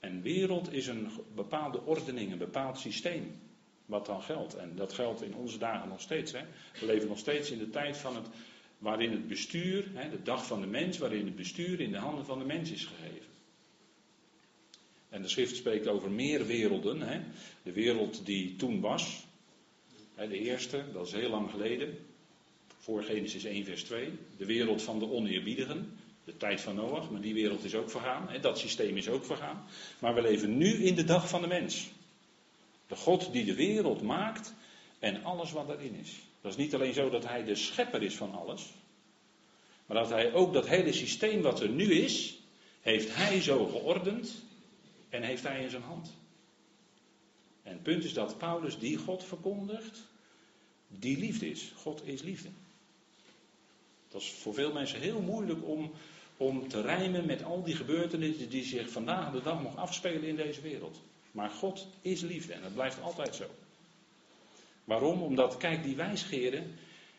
[0.00, 3.40] En wereld is een bepaalde ordening, een bepaald systeem.
[3.86, 4.54] Wat dan geldt.
[4.54, 6.32] En dat geldt in onze dagen nog steeds.
[6.32, 6.40] Hè.
[6.80, 8.26] We leven nog steeds in de tijd van het,
[8.78, 12.24] waarin het bestuur, hè, de dag van de mens, waarin het bestuur in de handen
[12.24, 13.26] van de mens is gegeven.
[15.08, 17.00] En de schrift spreekt over meer werelden.
[17.00, 17.20] Hè.
[17.62, 19.26] De wereld die toen was,
[20.14, 21.98] hè, de eerste, dat is heel lang geleden,
[22.78, 24.12] voor Genesis 1, vers 2.
[24.36, 28.28] De wereld van de oneerbiedigen, de tijd van Noach, maar die wereld is ook vergaan.
[28.28, 29.66] Hè, dat systeem is ook vergaan.
[29.98, 31.90] Maar we leven nu in de dag van de mens.
[32.86, 34.54] De God die de wereld maakt
[34.98, 36.18] en alles wat erin is.
[36.40, 38.72] Dat is niet alleen zo dat hij de schepper is van alles,
[39.86, 42.38] maar dat hij ook dat hele systeem wat er nu is,
[42.80, 44.42] heeft hij zo geordend
[45.08, 46.16] en heeft hij in zijn hand.
[47.62, 50.02] En het punt is dat Paulus die God verkondigt,
[50.88, 51.72] die liefde is.
[51.76, 52.48] God is liefde.
[54.08, 55.92] Dat is voor veel mensen heel moeilijk om,
[56.38, 60.36] om te rijmen met al die gebeurtenissen die zich vandaag de dag nog afspelen in
[60.36, 61.00] deze wereld.
[61.30, 63.44] Maar God is liefde en dat blijft altijd zo.
[64.84, 65.22] Waarom?
[65.22, 66.74] Omdat, kijk, die wijsgeren,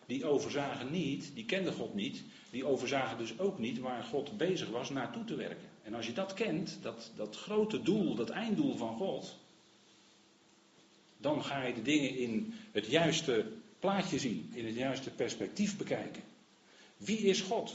[0.05, 4.69] die overzagen niet, die kenden God niet, die overzagen dus ook niet waar God bezig
[4.69, 5.67] was naartoe te werken.
[5.83, 9.35] En als je dat kent, dat, dat grote doel, dat einddoel van God,
[11.17, 13.45] dan ga je de dingen in het juiste
[13.79, 16.23] plaatje zien, in het juiste perspectief bekijken.
[16.97, 17.73] Wie is God?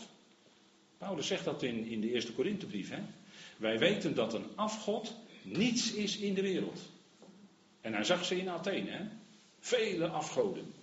[1.04, 2.90] Paulus zegt dat in, in de eerste Korinthebrief.
[3.56, 6.80] Wij weten dat een afgod niets is in de wereld.
[7.80, 8.90] En hij zag ze in Athene.
[8.90, 9.04] Hè?
[9.60, 10.74] Vele afgoden.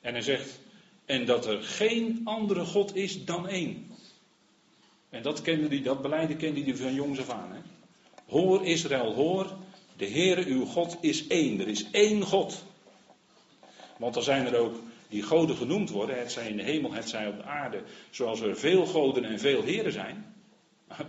[0.00, 0.58] En hij zegt,
[1.04, 3.90] en dat er geen andere God is dan één.
[5.10, 7.52] En dat kende hij, dat beleiden kende hij van jongs af aan.
[7.52, 7.60] Hè?
[8.26, 9.56] Hoor Israël, hoor,
[9.96, 11.60] de Heere uw God is één.
[11.60, 12.64] Er is één God.
[13.98, 14.76] Want er zijn er ook
[15.08, 18.40] die goden genoemd worden, het zij in de hemel, het zij op de aarde, zoals
[18.40, 20.34] er veel goden en veel heren zijn.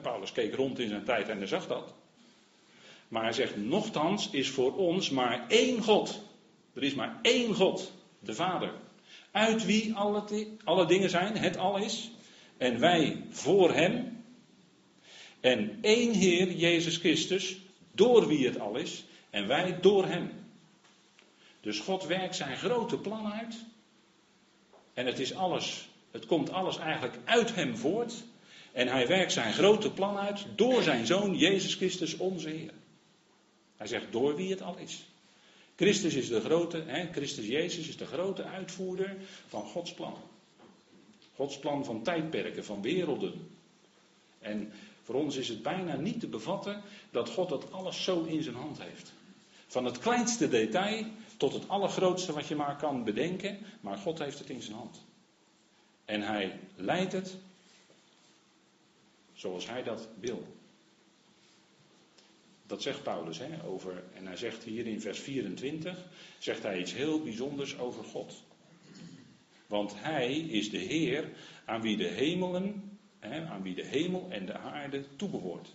[0.01, 1.93] Paulus keek rond in zijn tijd en hij zag dat.
[3.07, 6.21] Maar hij zegt, nochtans is voor ons maar één God.
[6.73, 8.71] Er is maar één God, de Vader.
[9.31, 12.12] Uit wie alle, alle dingen zijn, het al is.
[12.57, 14.23] En wij voor Hem.
[15.39, 17.57] En één Heer, Jezus Christus,
[17.91, 19.03] door wie het al is.
[19.29, 20.31] En wij door Hem.
[21.62, 23.55] Dus God werkt zijn grote plan uit.
[24.97, 28.13] En het is alles, het komt alles eigenlijk uit Hem voort.
[28.71, 32.73] En Hij werkt zijn grote plan uit door zijn Zoon Jezus Christus, onze Heer.
[33.75, 35.05] Hij zegt door wie het al is.
[35.75, 40.15] Christus is de grote, hè, Christus Jezus is de grote uitvoerder van Gods plan.
[41.36, 43.49] Gods plan van tijdperken, van werelden.
[44.39, 44.71] En
[45.03, 46.81] voor ons is het bijna niet te bevatten
[47.12, 49.13] dat God dat alles zo in zijn hand heeft.
[49.67, 51.05] Van het kleinste detail
[51.38, 55.06] tot het allergrootste wat je maar kan bedenken, maar God heeft het in zijn hand.
[56.06, 57.38] En hij leidt het
[59.34, 60.47] zoals hij dat wil.
[62.65, 66.06] Dat zegt Paulus hè, over, en hij zegt hier in vers 24,
[66.38, 68.43] zegt hij iets heel bijzonders over God.
[69.67, 71.30] Want hij is de Heer
[71.65, 75.69] aan wie de hemelen, hè, aan wie de hemel en de aarde toebehoort.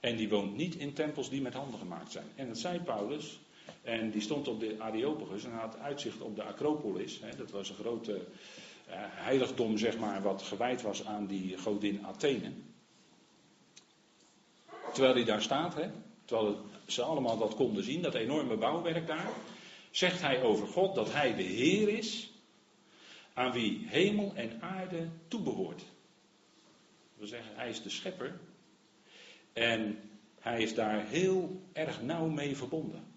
[0.00, 2.26] En die woont niet in tempels die met handen gemaakt zijn.
[2.34, 3.38] En dat zei Paulus,
[3.82, 7.20] en die stond op de Areopagus en had uitzicht op de Acropolis.
[7.20, 12.06] Hè, dat was een grote uh, heiligdom, zeg maar, wat gewijd was aan die godin
[12.06, 12.52] Athene.
[14.92, 15.90] Terwijl hij daar staat, hè,
[16.24, 19.30] terwijl ze allemaal dat konden zien, dat enorme bouwwerk daar,
[19.90, 22.32] zegt hij over God dat hij de Heer is
[23.34, 25.82] aan wie hemel en aarde toebehoort.
[27.14, 28.40] We zeggen, hij is de schepper
[29.52, 29.98] en
[30.40, 33.07] hij is daar heel erg nauw mee verbonden.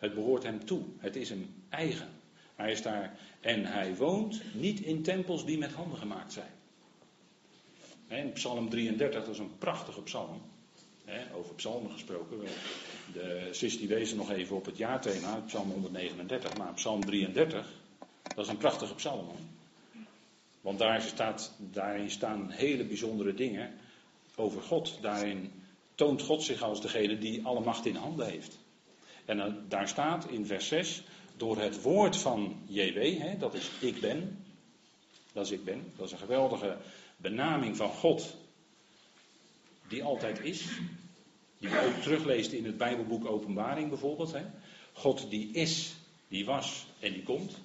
[0.00, 2.08] Het behoort hem toe, het is hem eigen.
[2.56, 6.50] Hij is daar en hij woont niet in tempels die met handen gemaakt zijn.
[8.08, 10.42] In Psalm 33, dat is een prachtige psalm.
[11.34, 12.38] over psalmen gesproken.
[13.12, 16.56] De sis die wezen nog even op het jaarthema, Psalm 139.
[16.56, 17.68] Maar Psalm 33,
[18.34, 19.28] dat is een prachtige psalm.
[20.60, 23.70] Want daar staat, daarin staan hele bijzondere dingen
[24.36, 24.98] over God.
[25.00, 25.52] Daarin
[25.94, 28.58] toont God zich als degene die alle macht in handen heeft.
[29.30, 31.02] En daar staat in vers 6,
[31.36, 34.44] door het woord van JW, hè, dat is ik ben,
[35.32, 36.76] dat is ik ben, dat is een geweldige
[37.16, 38.36] benaming van God,
[39.88, 40.68] die altijd is,
[41.58, 44.32] die je ook terugleest in het Bijbelboek Openbaring bijvoorbeeld.
[44.32, 44.44] Hè.
[44.92, 45.94] God die is,
[46.28, 47.58] die was en die komt.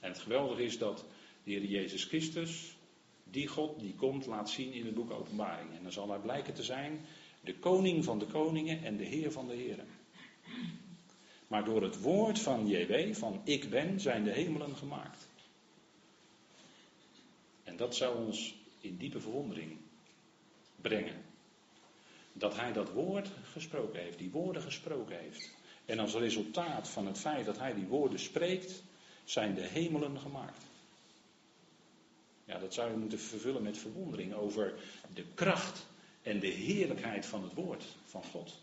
[0.00, 1.04] En het geweldige is dat
[1.44, 2.76] de Heer Jezus Christus,
[3.24, 5.70] die God die komt, laat zien in het boek Openbaring.
[5.76, 7.04] En dan zal hij blijken te zijn
[7.40, 9.86] de koning van de koningen en de heer van de heren.
[11.46, 15.28] Maar door het woord van JW, van ik ben, zijn de hemelen gemaakt.
[17.62, 19.76] En dat zou ons in diepe verwondering
[20.80, 21.22] brengen.
[22.32, 25.50] Dat hij dat woord gesproken heeft, die woorden gesproken heeft.
[25.84, 28.82] En als resultaat van het feit dat hij die woorden spreekt,
[29.24, 30.64] zijn de hemelen gemaakt.
[32.44, 34.74] Ja, dat zou je moeten vervullen met verwondering over
[35.14, 35.86] de kracht
[36.22, 38.62] en de heerlijkheid van het woord van God.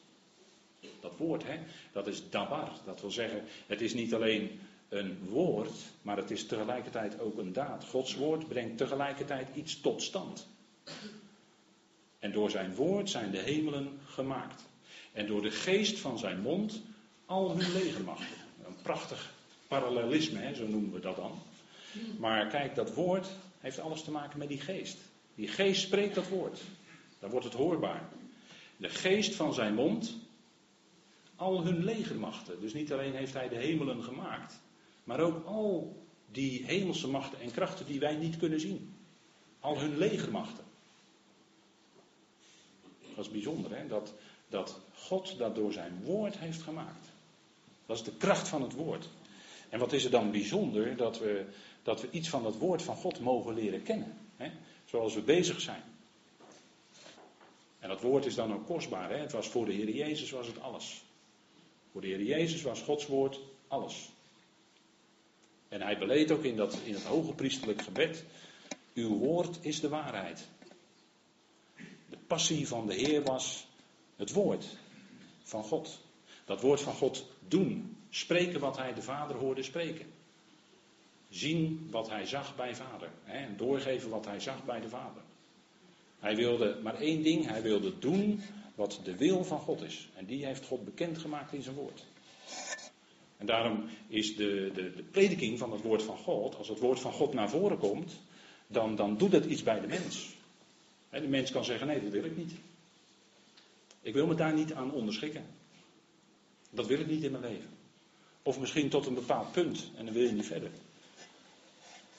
[1.00, 1.58] Dat woord, hè,
[1.92, 2.72] dat is dabar.
[2.86, 7.54] Dat wil zeggen, het is niet alleen een woord, maar het is tegelijkertijd ook een
[7.54, 7.86] daad.
[7.86, 10.48] Gods woord brengt tegelijkertijd iets tot stand.
[12.20, 14.64] En door zijn woord zijn de hemelen gemaakt.
[15.14, 16.82] En door de geest van zijn mond
[17.26, 18.38] al hun legermachten.
[18.66, 19.34] Een prachtig
[19.68, 21.42] parallelisme, hè, zo noemen we dat dan.
[22.18, 23.28] Maar kijk, dat woord
[23.60, 24.98] heeft alles te maken met die geest.
[25.36, 26.62] Die geest spreekt dat woord.
[27.20, 28.10] Dan wordt het hoorbaar.
[28.78, 30.16] De geest van zijn mond
[31.40, 32.62] al hun legermachten.
[32.62, 34.60] Dus niet alleen heeft hij de hemelen gemaakt,
[35.04, 35.98] maar ook al
[36.32, 38.94] die hemelse machten en krachten die wij niet kunnen zien.
[39.60, 40.64] Al hun legermachten.
[43.16, 43.88] Dat is bijzonder, hè?
[43.88, 44.14] Dat,
[44.50, 47.08] dat God dat door zijn woord heeft gemaakt.
[47.86, 49.10] Dat is de kracht van het woord.
[49.70, 51.46] En wat is er dan bijzonder dat we,
[51.84, 54.18] dat we iets van dat woord van God mogen leren kennen.
[54.38, 54.52] Hè?
[54.86, 55.84] Zoals we bezig zijn.
[57.80, 59.10] En dat woord is dan ook kostbaar.
[59.10, 59.18] Hè?
[59.18, 61.04] Het was voor de Heer Jezus was het alles.
[61.92, 64.10] Voor de Heer Jezus was Gods woord alles.
[65.68, 68.24] En hij beleed ook in, dat, in het hoge priestelijk gebed.
[68.94, 70.48] Uw woord is de waarheid.
[72.10, 73.68] De passie van de Heer was
[74.16, 74.66] het woord
[75.44, 76.00] van God.
[76.46, 77.98] Dat woord van God doen.
[78.10, 80.06] Spreken wat hij de Vader hoorde spreken.
[81.30, 83.12] Zien wat hij zag bij Vader.
[83.24, 85.22] Hè, en doorgeven wat hij zag bij de Vader.
[86.20, 88.42] Hij wilde maar één ding, hij wilde doen
[88.80, 90.10] wat de wil van God is.
[90.16, 92.06] En die heeft God bekendgemaakt in zijn woord.
[93.38, 97.00] En daarom is de, de, de prediking van het woord van God, als het woord
[97.00, 98.20] van God naar voren komt,
[98.68, 100.36] dan, dan doet dat iets bij de mens.
[101.10, 102.52] de mens kan zeggen, nee, dat wil ik niet.
[104.02, 105.46] Ik wil me daar niet aan onderschikken.
[106.70, 107.70] Dat wil ik niet in mijn leven.
[108.44, 110.72] Of misschien tot een bepaald punt en dan wil je niet verder.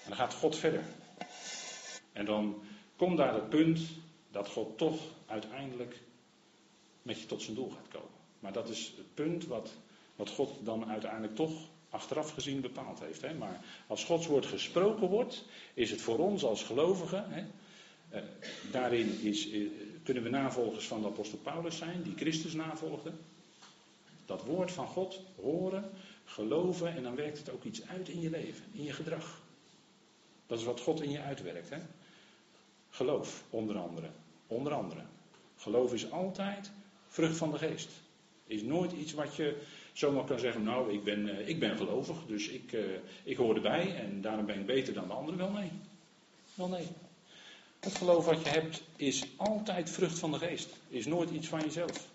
[0.03, 0.85] En dan gaat God verder.
[2.13, 2.63] En dan
[2.97, 3.81] komt daar het punt
[4.31, 6.01] dat God toch uiteindelijk
[7.03, 8.19] met je tot zijn doel gaat komen.
[8.41, 9.71] Maar dat is het punt wat,
[10.17, 11.53] wat God dan uiteindelijk toch
[11.91, 13.23] achteraf gezien bepaald heeft.
[13.23, 13.35] Hè?
[13.35, 17.25] Maar als Gods woord gesproken wordt, is het voor ons als gelovigen.
[17.31, 17.45] Hè,
[18.09, 18.23] eh,
[18.73, 19.61] daarin is, eh,
[20.03, 23.13] kunnen we navolgers van de apostel Paulus zijn, die Christus navolgde.
[24.27, 25.91] Dat woord van God horen,
[26.25, 29.41] geloven en dan werkt het ook iets uit in je leven, in je gedrag.
[30.47, 31.71] Dat is wat God in je uitwerkt.
[31.71, 31.79] Hè?
[32.91, 34.11] Geloof, onder andere.
[34.47, 35.03] Onder andere.
[35.57, 36.71] Geloof is altijd
[37.11, 37.89] vrucht van de geest.
[38.47, 39.57] Is nooit iets wat je
[39.93, 42.81] zomaar kan zeggen, nou, ik ben, eh, ik ben gelovig, dus ik, uh,
[43.25, 45.39] ik hoor erbij en daarom ben ik beter dan de anderen.
[45.39, 45.71] Wel nee.
[46.55, 46.87] Wel nee.
[47.81, 50.69] Het geloof wat je hebt is altijd vrucht van de geest.
[50.89, 52.09] Is nooit iets van jezelf.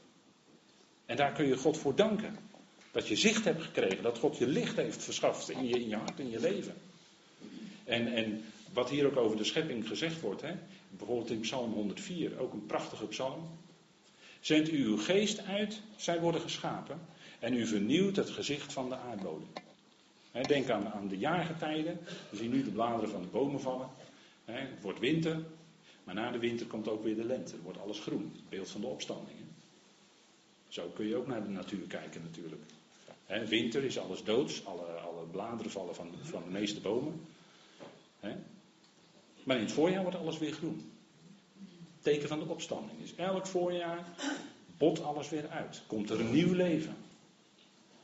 [1.06, 2.38] En daar kun je God voor danken.
[2.92, 5.96] Dat je zicht hebt gekregen, dat God je licht heeft verschaft in je, in je
[5.96, 6.74] hart, in je leven.
[7.84, 10.54] En, en wat hier ook over de schepping gezegd wordt, hè,
[10.90, 13.48] bijvoorbeeld in Psalm 104, ook een prachtige psalm.
[14.46, 17.02] Zendt u uw geest uit, zij worden geschapen,
[17.40, 19.48] en u vernieuwt het gezicht van de aardbodem.
[20.48, 22.00] Denk aan, de jaargetijden.
[22.30, 23.90] We zien nu de bladeren van de bomen vallen.
[24.46, 25.44] Het wordt winter,
[26.04, 27.52] maar na de winter komt ook weer de lente.
[27.52, 28.32] Het wordt alles groen.
[28.36, 29.38] Het beeld van de opstanding.
[30.68, 32.62] Zo kun je ook naar de natuur kijken natuurlijk.
[33.48, 37.22] Winter is alles doods, alle, alle bladeren vallen van, van de meeste bomen.
[39.44, 40.94] Maar in het voorjaar wordt alles weer groen.
[42.06, 43.00] Teken van de opstanding.
[43.00, 44.06] Dus elk voorjaar
[44.78, 45.82] bot alles weer uit.
[45.88, 46.96] Komt er een nieuw leven.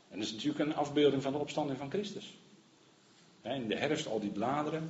[0.09, 2.33] En dat is natuurlijk een afbeelding van de opstanding van Christus.
[3.41, 4.89] In de herfst al die bladeren.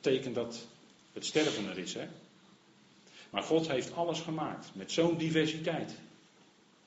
[0.00, 0.66] Tekent dat
[1.12, 1.94] het sterven er is.
[1.94, 2.08] Hè?
[3.30, 4.70] Maar God heeft alles gemaakt.
[4.72, 5.94] Met zo'n diversiteit.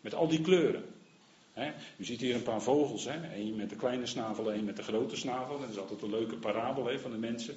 [0.01, 0.86] Met al die kleuren.
[1.97, 3.06] U ziet hier een paar vogels.
[3.10, 3.43] Hè?
[3.56, 5.60] Met de kleine snavel, één met de grote snavel.
[5.60, 7.56] Dat is altijd een leuke parabel van de mensen.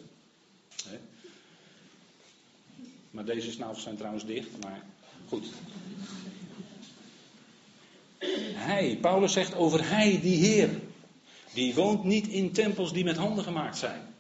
[3.11, 4.49] Maar deze snavels zijn trouwens dicht.
[4.62, 4.83] Maar
[5.29, 5.47] goed.
[8.55, 10.81] Hij, Paulus zegt over hij, die Heer.
[11.55, 14.14] Die woont niet in tempels die met handen gemaakt zijn.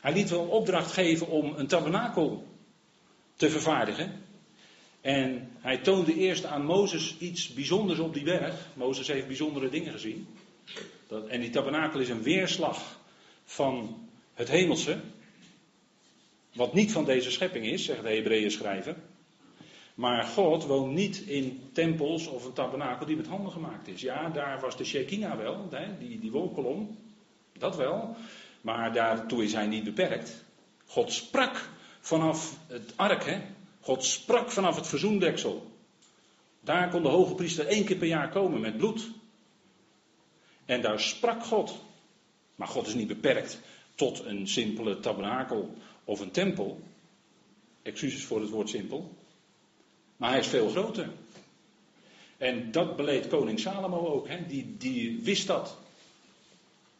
[0.00, 2.46] Hij liet wel opdracht geven om een tabernakel
[3.36, 4.22] te vervaardigen.
[5.00, 8.54] En hij toonde eerst aan Mozes iets bijzonders op die berg.
[8.74, 10.26] Mozes heeft bijzondere dingen gezien.
[11.28, 13.00] En die tabernakel is een weerslag
[13.44, 15.00] van het hemelse.
[16.52, 18.96] Wat niet van deze schepping is, zegt de Hebreeën schrijver.
[19.94, 24.00] Maar God woont niet in tempels of een tabernakel die met handen gemaakt is.
[24.00, 26.98] Ja, daar was de Shekinah wel, die, die wolkolom.
[27.58, 28.16] Dat wel.
[28.60, 30.44] Maar daartoe is hij niet beperkt.
[30.86, 31.68] God sprak
[32.00, 33.40] vanaf het ark, hè.
[33.80, 35.70] God sprak vanaf het verzoendeksel.
[36.60, 39.10] Daar kon de hoge priester één keer per jaar komen met bloed.
[40.64, 41.78] En daar sprak God.
[42.54, 43.60] Maar God is niet beperkt
[43.94, 45.74] tot een simpele tabernakel
[46.10, 46.80] of een tempel.
[47.82, 49.14] Excuses voor het woord simpel.
[50.16, 51.10] Maar hij is veel groter.
[52.36, 54.28] En dat beleed koning Salomo ook.
[54.28, 54.46] Hè?
[54.46, 55.76] Die, die wist dat.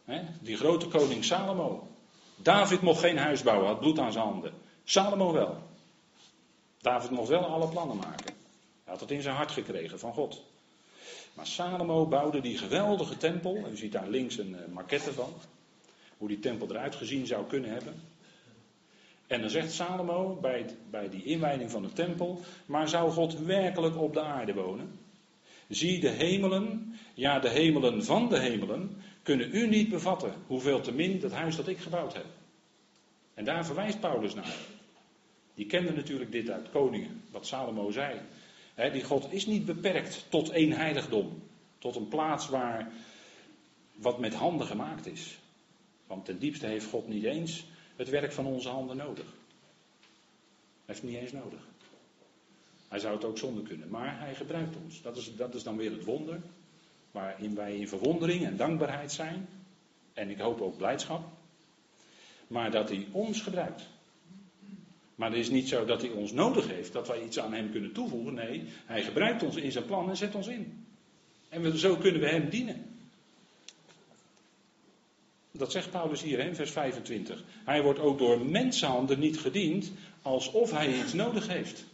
[0.05, 0.23] Hè?
[0.41, 1.89] Die grote koning Salomo.
[2.37, 4.53] David mocht geen huis bouwen, had bloed aan zijn handen.
[4.85, 5.63] Salomo wel.
[6.81, 8.35] David mocht wel alle plannen maken.
[8.85, 10.43] Hij had het in zijn hart gekregen van God.
[11.35, 13.69] Maar Salomo bouwde die geweldige tempel.
[13.71, 15.33] U ziet daar links een uh, maquette van.
[16.19, 18.19] Hoe die tempel eruit gezien zou kunnen hebben.
[19.31, 23.97] En dan zegt Salomo bij, bij die inwijding van de tempel, maar zou God werkelijk
[23.97, 24.99] op de aarde wonen?
[25.69, 30.93] Zie de hemelen, ja de hemelen van de hemelen, kunnen u niet bevatten, hoeveel te
[30.93, 32.25] min dat huis dat ik gebouwd heb.
[33.35, 34.57] En daar verwijst Paulus naar.
[35.55, 38.21] Die kende natuurlijk dit uit Koningen, wat Salomo zei.
[38.93, 41.43] die God is niet beperkt tot één heiligdom,
[41.79, 42.93] tot een plaats waar
[43.95, 45.39] wat met handen gemaakt is.
[46.07, 47.65] Want ten diepste heeft God niet eens
[48.01, 49.25] het werk van onze handen nodig.
[49.25, 51.61] Hij heeft het niet eens nodig.
[52.89, 55.03] Hij zou het ook zonder kunnen, maar hij gebruikt ons.
[55.03, 56.41] Dat is, dat is dan weer het wonder,
[57.11, 59.49] waarin wij in verwondering en dankbaarheid zijn.
[60.13, 61.29] En ik hoop ook blijdschap.
[62.47, 63.83] Maar dat hij ons gebruikt.
[65.15, 67.71] Maar het is niet zo dat hij ons nodig heeft, dat wij iets aan hem
[67.71, 68.35] kunnen toevoegen.
[68.35, 70.87] Nee, hij gebruikt ons in zijn plan en zet ons in.
[71.49, 72.90] En zo kunnen we hem dienen.
[75.61, 77.43] Dat zegt Paulus hier in vers 25.
[77.65, 79.93] Hij wordt ook door mensenhanden niet gediend
[80.23, 81.85] alsof hij iets nodig heeft.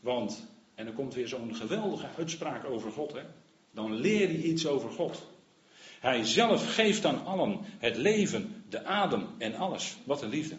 [0.00, 3.22] Want, en er komt weer zo'n geweldige uitspraak over God, hè?
[3.70, 5.22] dan leer je iets over God.
[6.00, 9.96] Hij zelf geeft aan allen het leven, de adem en alles.
[10.04, 10.56] Wat een liefde.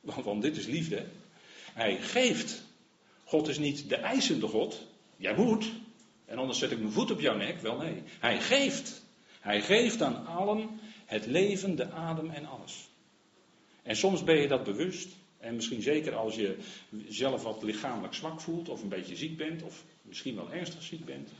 [0.00, 1.06] Want, want dit is liefde.
[1.72, 2.62] Hij geeft.
[3.24, 4.86] God is niet de eisende God.
[5.16, 5.72] Jij moet.
[6.24, 7.60] En anders zet ik mijn voet op jouw nek.
[7.60, 8.02] Wel nee.
[8.18, 9.06] Hij geeft.
[9.48, 12.88] Hij geeft aan allen het leven, de adem en alles.
[13.82, 15.16] En soms ben je dat bewust.
[15.38, 16.56] En misschien zeker als je
[17.08, 21.04] zelf wat lichamelijk zwak voelt, of een beetje ziek bent, of misschien wel ernstig ziek
[21.04, 21.30] bent.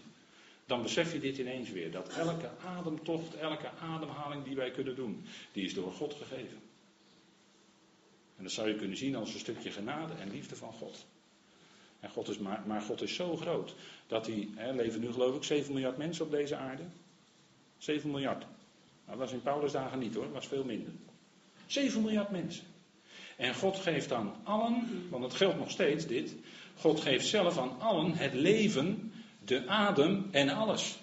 [0.66, 1.90] Dan besef je dit ineens weer.
[1.90, 6.58] Dat elke ademtocht, elke ademhaling die wij kunnen doen, die is door God gegeven.
[8.36, 11.06] En dat zou je kunnen zien als een stukje genade en liefde van God.
[12.00, 13.74] En God is maar, maar God is zo groot
[14.06, 16.82] dat hij, hè, leven nu geloof ik 7 miljard mensen op deze aarde.
[17.78, 18.38] 7 miljard.
[18.38, 20.92] Nou, dat was in Paulus dagen niet hoor, dat was veel minder.
[21.66, 22.64] 7 miljard mensen.
[23.36, 26.34] En God geeft aan allen, want het geldt nog steeds dit.
[26.76, 29.12] God geeft zelf aan allen het leven,
[29.44, 30.98] de adem en alles.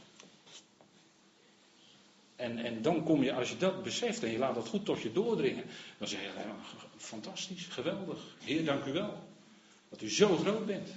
[2.36, 5.02] En, en dan kom je, als je dat beseft en je laat dat goed tot
[5.02, 5.64] je doordringen,
[5.98, 6.30] dan zeg je,
[6.98, 8.20] fantastisch, geweldig.
[8.44, 9.24] Heer, dank u wel.
[9.90, 10.90] Dat u zo groot bent.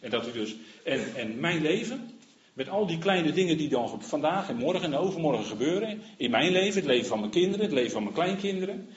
[0.00, 0.54] En dat u dus,
[0.84, 2.18] en, en mijn leven,
[2.54, 6.00] met al die kleine dingen die dan vandaag en morgen en overmorgen gebeuren.
[6.16, 8.88] In mijn leven, het leven van mijn kinderen, het leven van mijn kleinkinderen.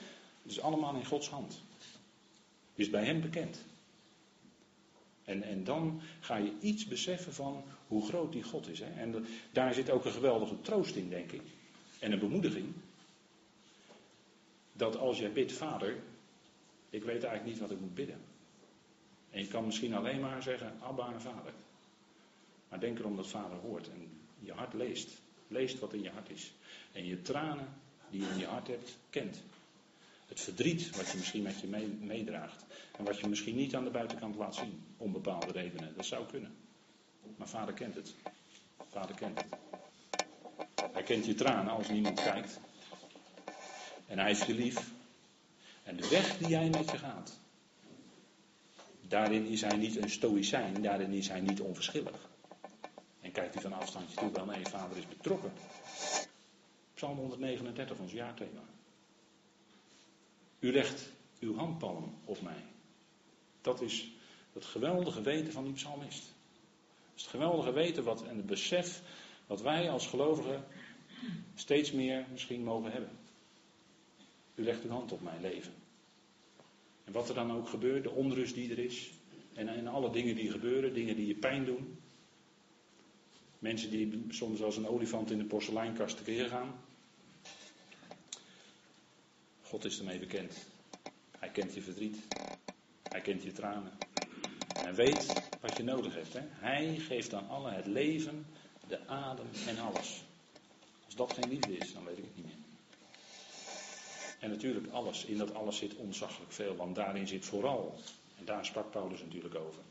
[0.42, 1.60] Het is allemaal in Gods hand.
[2.74, 3.64] Is bij Hem bekend.
[5.24, 8.78] En, en dan ga je iets beseffen van hoe groot die God is.
[8.78, 9.00] Hè?
[9.00, 11.42] En daar zit ook een geweldige troost in, denk ik.
[11.98, 12.66] En een bemoediging.
[14.72, 15.96] Dat als jij bidt, Vader,
[16.90, 18.20] ik weet eigenlijk niet wat ik moet bidden.
[19.30, 21.52] En je kan misschien alleen maar zeggen, Abba Vader.
[22.68, 25.20] Maar denk erom dat vader hoort en je hart leest.
[25.48, 26.52] Leest wat in je hart is.
[26.92, 27.68] En je tranen
[28.10, 29.42] die je in je hart hebt, kent.
[30.28, 31.66] Het verdriet wat je misschien met je
[32.00, 32.64] meedraagt.
[32.96, 34.82] En wat je misschien niet aan de buitenkant laat zien.
[34.96, 35.94] Om bepaalde redenen.
[35.96, 36.56] Dat zou kunnen.
[37.36, 38.14] Maar vader kent het.
[38.90, 39.58] Vader kent het.
[40.92, 42.60] Hij kent je tranen als niemand kijkt.
[44.06, 44.90] En hij heeft je lief.
[45.82, 47.38] En de weg die jij met je gaat.
[49.00, 50.82] Daarin is hij niet een stoïcijn.
[50.82, 52.28] Daarin is hij niet onverschillig.
[53.28, 55.52] En kijkt hij van afstandje toe, wel nee, vader is betrokken.
[56.94, 58.62] Psalm 139, ons jaarthema.
[60.58, 62.64] U legt uw handpalm op mij.
[63.60, 64.08] Dat is
[64.52, 66.34] het geweldige weten van die psalmist.
[67.14, 69.02] Is het geweldige weten wat, en het besef
[69.46, 70.64] wat wij als gelovigen
[71.54, 73.18] steeds meer misschien mogen hebben.
[74.54, 75.72] U legt uw hand op mijn leven.
[77.04, 79.10] En wat er dan ook gebeurt, de onrust die er is.
[79.54, 81.98] En, en alle dingen die gebeuren, dingen die je pijn doen.
[83.58, 86.80] Mensen die soms als een olifant in de porseleinkast tekeer gaan.
[89.62, 90.54] God is ermee bekend.
[91.38, 92.16] Hij kent je verdriet.
[93.08, 93.92] Hij kent je tranen.
[94.82, 96.32] En weet wat je nodig hebt.
[96.32, 96.40] Hè?
[96.44, 98.46] Hij geeft aan allen het leven,
[98.88, 100.22] de adem en alles.
[101.04, 102.66] Als dat geen liefde is, dan weet ik het niet meer.
[104.38, 105.24] En natuurlijk alles.
[105.24, 106.76] In dat alles zit onzaggelijk veel.
[106.76, 107.94] Want daarin zit vooral,
[108.38, 109.82] en daar sprak Paulus natuurlijk over.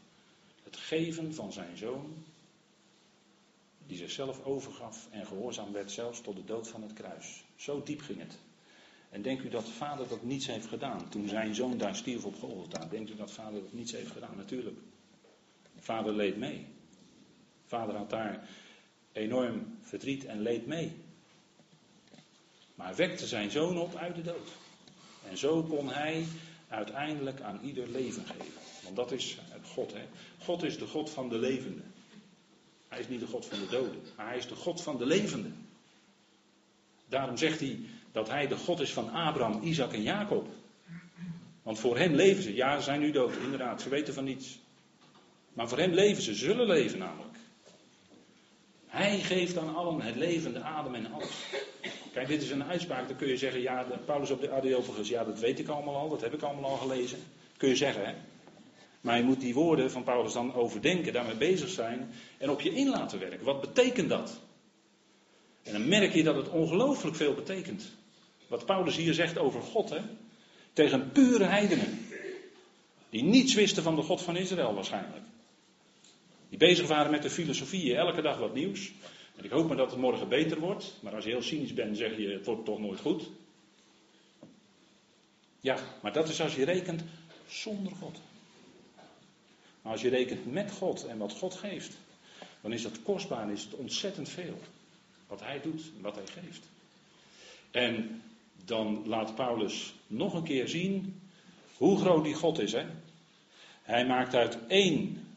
[0.63, 2.25] Het geven van zijn zoon
[3.87, 7.43] die zichzelf overgaf en gehoorzaam werd zelfs tot de dood van het kruis.
[7.55, 8.37] Zo diep ging het.
[9.09, 12.39] En denkt u dat vader dat niets heeft gedaan toen zijn zoon daar stierf op
[12.39, 12.85] Golgotha?
[12.85, 14.37] Denkt u dat vader dat niets heeft gedaan?
[14.37, 14.77] Natuurlijk.
[15.79, 16.65] Vader leed mee.
[17.65, 18.49] Vader had daar
[19.11, 20.91] enorm verdriet en leed mee.
[22.75, 24.51] Maar wekte zijn zoon op uit de dood.
[25.29, 26.25] En zo kon hij
[26.67, 28.61] uiteindelijk aan ieder leven geven.
[28.83, 29.93] Want dat is God.
[29.93, 30.05] Hè?
[30.43, 31.93] God is de God van de levenden.
[32.87, 35.05] Hij is niet de God van de doden, maar hij is de God van de
[35.05, 35.67] levenden.
[37.09, 37.79] Daarom zegt hij
[38.11, 40.47] dat hij de God is van Abraham, Isaac en Jacob.
[41.63, 42.55] Want voor hem leven ze.
[42.55, 43.81] Ja, ze zijn nu dood, inderdaad.
[43.81, 44.59] Ze weten van niets.
[45.53, 47.37] Maar voor hem leven ze, zullen leven namelijk.
[48.87, 51.43] Hij geeft aan allen het leven, de adem en alles.
[52.13, 55.23] Kijk, dit is een uitspraak, dan kun je zeggen, ja, Paulus op de Areopagus, ja,
[55.23, 57.19] dat weet ik allemaal al, dat heb ik allemaal al gelezen.
[57.57, 58.13] Kun je zeggen, hè.
[59.01, 62.73] Maar je moet die woorden van Paulus dan overdenken, daarmee bezig zijn en op je
[62.73, 63.45] in laten werken.
[63.45, 64.39] Wat betekent dat?
[65.63, 67.91] En dan merk je dat het ongelooflijk veel betekent.
[68.47, 69.99] Wat Paulus hier zegt over God, hè?
[70.73, 72.07] Tegen pure heidenen.
[73.09, 75.23] Die niets wisten van de God van Israël waarschijnlijk.
[76.49, 78.91] Die bezig waren met de filosofie, elke dag wat nieuws.
[79.35, 80.93] En ik hoop maar dat het morgen beter wordt.
[81.01, 83.29] Maar als je heel cynisch bent, zeg je het wordt toch nooit goed.
[85.59, 87.03] Ja, maar dat is als je rekent
[87.47, 88.19] zonder God.
[89.87, 91.97] Maar als je rekent met God en wat God geeft,
[92.61, 94.57] dan is dat kostbaar en is het ontzettend veel.
[95.27, 96.69] Wat hij doet en wat hij geeft.
[97.71, 98.21] En
[98.65, 101.21] dan laat Paulus nog een keer zien
[101.77, 102.71] hoe groot die God is.
[102.71, 102.85] Hè?
[103.81, 105.27] Hij maakt uit één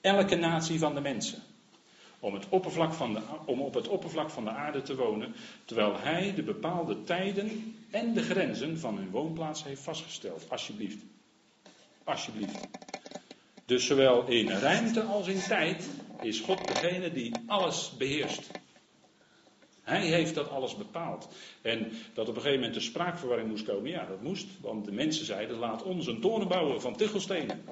[0.00, 1.42] elke natie van de mensen.
[2.18, 5.34] Om, het oppervlak van de, om op het oppervlak van de aarde te wonen,
[5.64, 10.50] terwijl hij de bepaalde tijden en de grenzen van hun woonplaats heeft vastgesteld.
[10.50, 11.04] Alsjeblieft.
[12.04, 12.70] Alsjeblieft.
[13.66, 15.88] Dus zowel in ruimte als in tijd
[16.20, 18.50] is God degene die alles beheerst.
[19.82, 21.28] Hij heeft dat alles bepaald.
[21.62, 24.46] En dat op een gegeven moment de spraakverwarring moest komen, ja, dat moest.
[24.60, 27.64] Want de mensen zeiden: laat ons een toren bouwen van tichelstenen.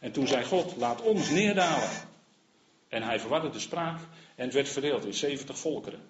[0.00, 1.90] En toen zei God: laat ons neerdalen.
[2.88, 4.00] En hij verwarde de spraak
[4.34, 6.00] en het werd verdeeld in 70 volkeren.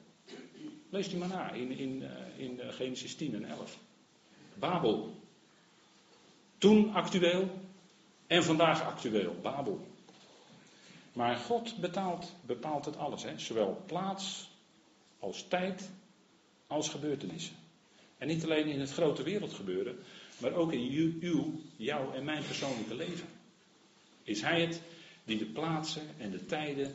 [0.90, 3.78] Lees die maar na in, in, eh, in eh, Genesis 10 en 11.
[4.54, 5.14] Babel.
[6.58, 7.50] Toen actueel
[8.28, 9.34] en vandaag actueel.
[9.42, 9.86] Babel.
[11.12, 11.76] Maar God
[12.46, 13.22] bepaalt het alles.
[13.22, 13.38] Hè?
[13.38, 14.50] Zowel plaats
[15.18, 15.90] als tijd
[16.66, 17.56] als gebeurtenissen.
[18.18, 19.98] En niet alleen in het grote wereldgebeuren,
[20.38, 23.28] maar ook in uw, jouw en mijn persoonlijke leven.
[24.22, 24.82] Is Hij het
[25.24, 26.94] die de plaatsen en de tijden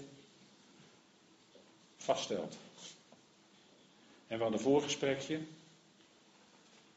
[1.98, 2.58] vaststelt.
[4.28, 5.40] En we hadden een voorgesprekje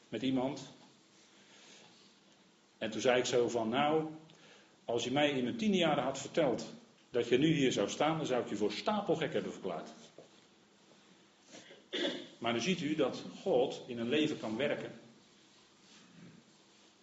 [0.09, 0.61] met iemand.
[2.77, 4.09] En toen zei ik zo van, nou,
[4.87, 6.73] als je mij in mijn tien jaren had verteld
[7.09, 9.89] dat je nu hier zou staan, dan zou ik je voor stapelgek hebben verklaard.
[12.37, 14.91] Maar dan ziet u dat God in een leven kan werken.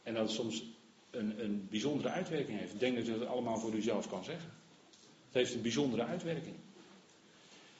[0.03, 0.62] En dat het soms
[1.11, 2.72] een, een bijzondere uitwerking heeft.
[2.72, 4.51] Ik denk dat u dat allemaal voor uzelf kan zeggen.
[5.24, 6.57] Het heeft een bijzondere uitwerking.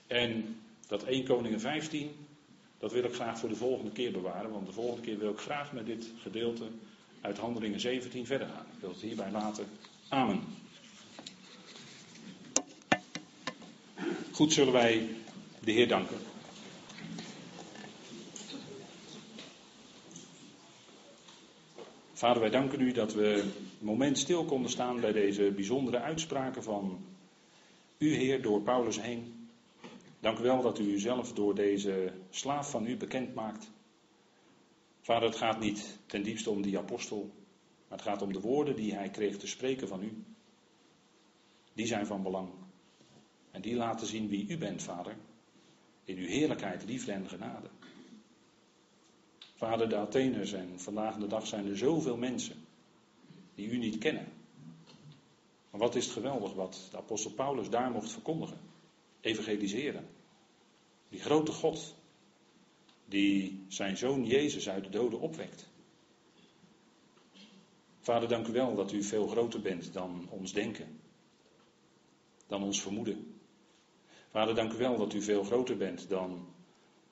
[0.07, 2.27] En dat 1 Koningen 15,
[2.79, 4.51] dat wil ik graag voor de volgende keer bewaren.
[4.51, 6.65] Want de volgende keer wil ik graag met dit gedeelte
[7.21, 8.67] uit Handelingen 17 verder gaan.
[8.75, 9.67] Ik wil het hierbij laten.
[14.33, 15.09] Goed, zullen wij
[15.65, 16.17] de Heer danken.
[22.13, 26.63] Vader, wij danken u dat we een moment stil konden staan bij deze bijzondere uitspraken
[26.63, 27.05] van
[27.99, 29.49] u, Heer, door Paulus heen.
[30.21, 33.71] Dank u wel dat u uzelf door deze slaaf van u bekend maakt.
[35.01, 37.31] Vader, het gaat niet ten diepste om die apostel,
[37.95, 40.25] maar het gaat om de woorden die hij kreeg te spreken van u.
[41.73, 42.51] Die zijn van belang.
[43.51, 45.17] En die laten zien wie u bent, Vader,
[46.05, 47.69] in uw heerlijkheid, liefde en genade.
[49.55, 52.57] Vader, de Atheners en vandaag de dag zijn er zoveel mensen
[53.55, 54.33] die u niet kennen.
[55.71, 58.59] Maar wat is het geweldig wat de apostel Paulus daar mocht verkondigen.
[59.21, 60.09] Evangeliseren.
[61.09, 61.95] Die grote God
[63.05, 65.73] die zijn zoon Jezus uit de doden opwekt.
[68.05, 71.01] Vader, dank u wel dat u veel groter bent dan ons denken.
[72.47, 73.41] Dan ons vermoeden.
[74.31, 76.55] Vader, dank u wel dat u veel groter bent dan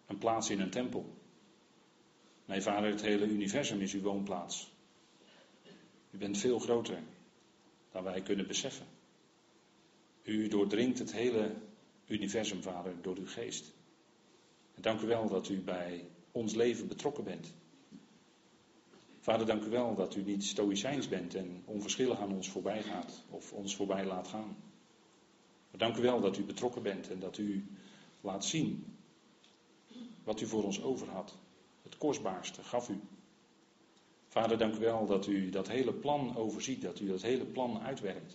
[0.07, 1.17] een plaats in een tempel.
[2.45, 4.73] Nee, vader, het hele universum is uw woonplaats.
[6.11, 6.99] U bent veel groter
[7.93, 8.87] dan wij kunnen beseffen.
[10.23, 11.55] U doordringt het hele
[12.07, 13.73] universum, vader, door uw geest.
[14.75, 17.55] En dank u wel dat u bij ons leven betrokken bent.
[19.23, 23.25] Vader, dank u wel dat u niet stoïcijns bent en onverschillig aan ons voorbij gaat
[23.31, 24.57] of ons voorbij laat gaan.
[25.71, 27.67] Maar dank u wel dat u betrokken bent en dat u
[28.21, 28.97] laat zien
[30.25, 31.35] wat u voor ons over had
[31.83, 33.01] het kostbaarste gaf u.
[34.29, 37.81] Vader, dank u wel dat u dat hele plan overziet, dat u dat hele plan
[37.81, 38.35] uitwerkt.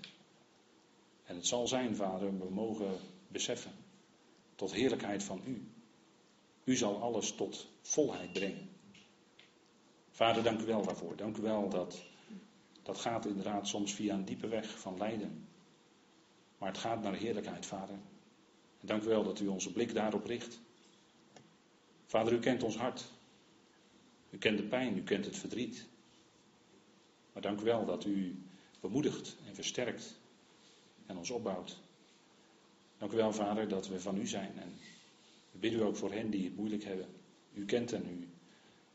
[1.23, 3.71] En het zal zijn, Vader, we mogen beseffen,
[4.55, 5.67] tot heerlijkheid van u.
[6.63, 8.76] U zal alles tot volheid brengen.
[10.17, 11.15] Vader, dank u wel daarvoor.
[11.15, 12.03] Dank u wel dat
[12.83, 15.47] dat gaat inderdaad soms via een diepe weg van lijden.
[16.57, 17.95] Maar het gaat naar heerlijkheid, Vader.
[18.79, 20.59] En dank u wel dat u onze blik daarop richt.
[22.05, 23.11] Vader, u kent ons hart.
[24.29, 25.87] U kent de pijn, u kent het verdriet.
[27.33, 28.41] Maar dank u wel dat u
[28.79, 30.19] bemoedigt en versterkt
[31.05, 31.79] en ons opbouwt.
[32.97, 34.59] Dank u wel, Vader, dat we van u zijn.
[34.59, 34.73] En
[35.51, 37.07] we bidden u ook voor hen die het moeilijk hebben.
[37.53, 38.27] U kent hen, u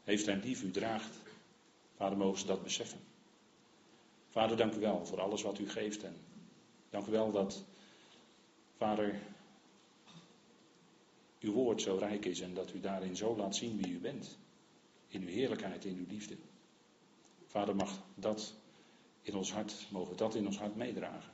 [0.04, 1.20] heeft hen lief, u draagt.
[1.96, 3.00] Vader, mogen ze dat beseffen.
[4.28, 6.02] Vader, dank u wel voor alles wat u geeft.
[6.02, 6.16] En
[6.90, 7.64] dank u wel dat,
[8.76, 9.20] Vader,
[11.40, 14.38] uw woord zo rijk is en dat u daarin zo laat zien wie u bent.
[15.08, 16.36] In uw heerlijkheid, in uw liefde.
[17.46, 18.54] Vader, mag dat
[19.22, 21.32] in ons hart, mogen dat in ons hart meedragen.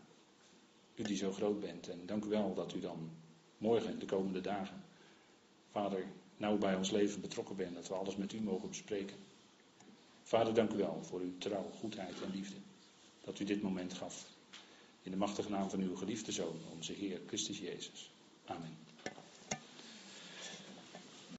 [0.95, 1.89] U die zo groot bent.
[1.89, 3.11] En dank u wel dat u dan
[3.59, 4.85] morgen en de komende dagen,
[5.71, 6.05] Vader,
[6.39, 7.75] nauw bij ons leven betrokken bent.
[7.75, 9.17] Dat we alles met u mogen bespreken.
[10.23, 12.57] Vader, dank u wel voor uw trouw, goedheid en liefde.
[13.25, 14.27] Dat u dit moment gaf.
[15.03, 18.11] In de machtige naam van uw geliefde Zoon, onze Heer Christus Jezus.
[18.45, 18.88] Amen.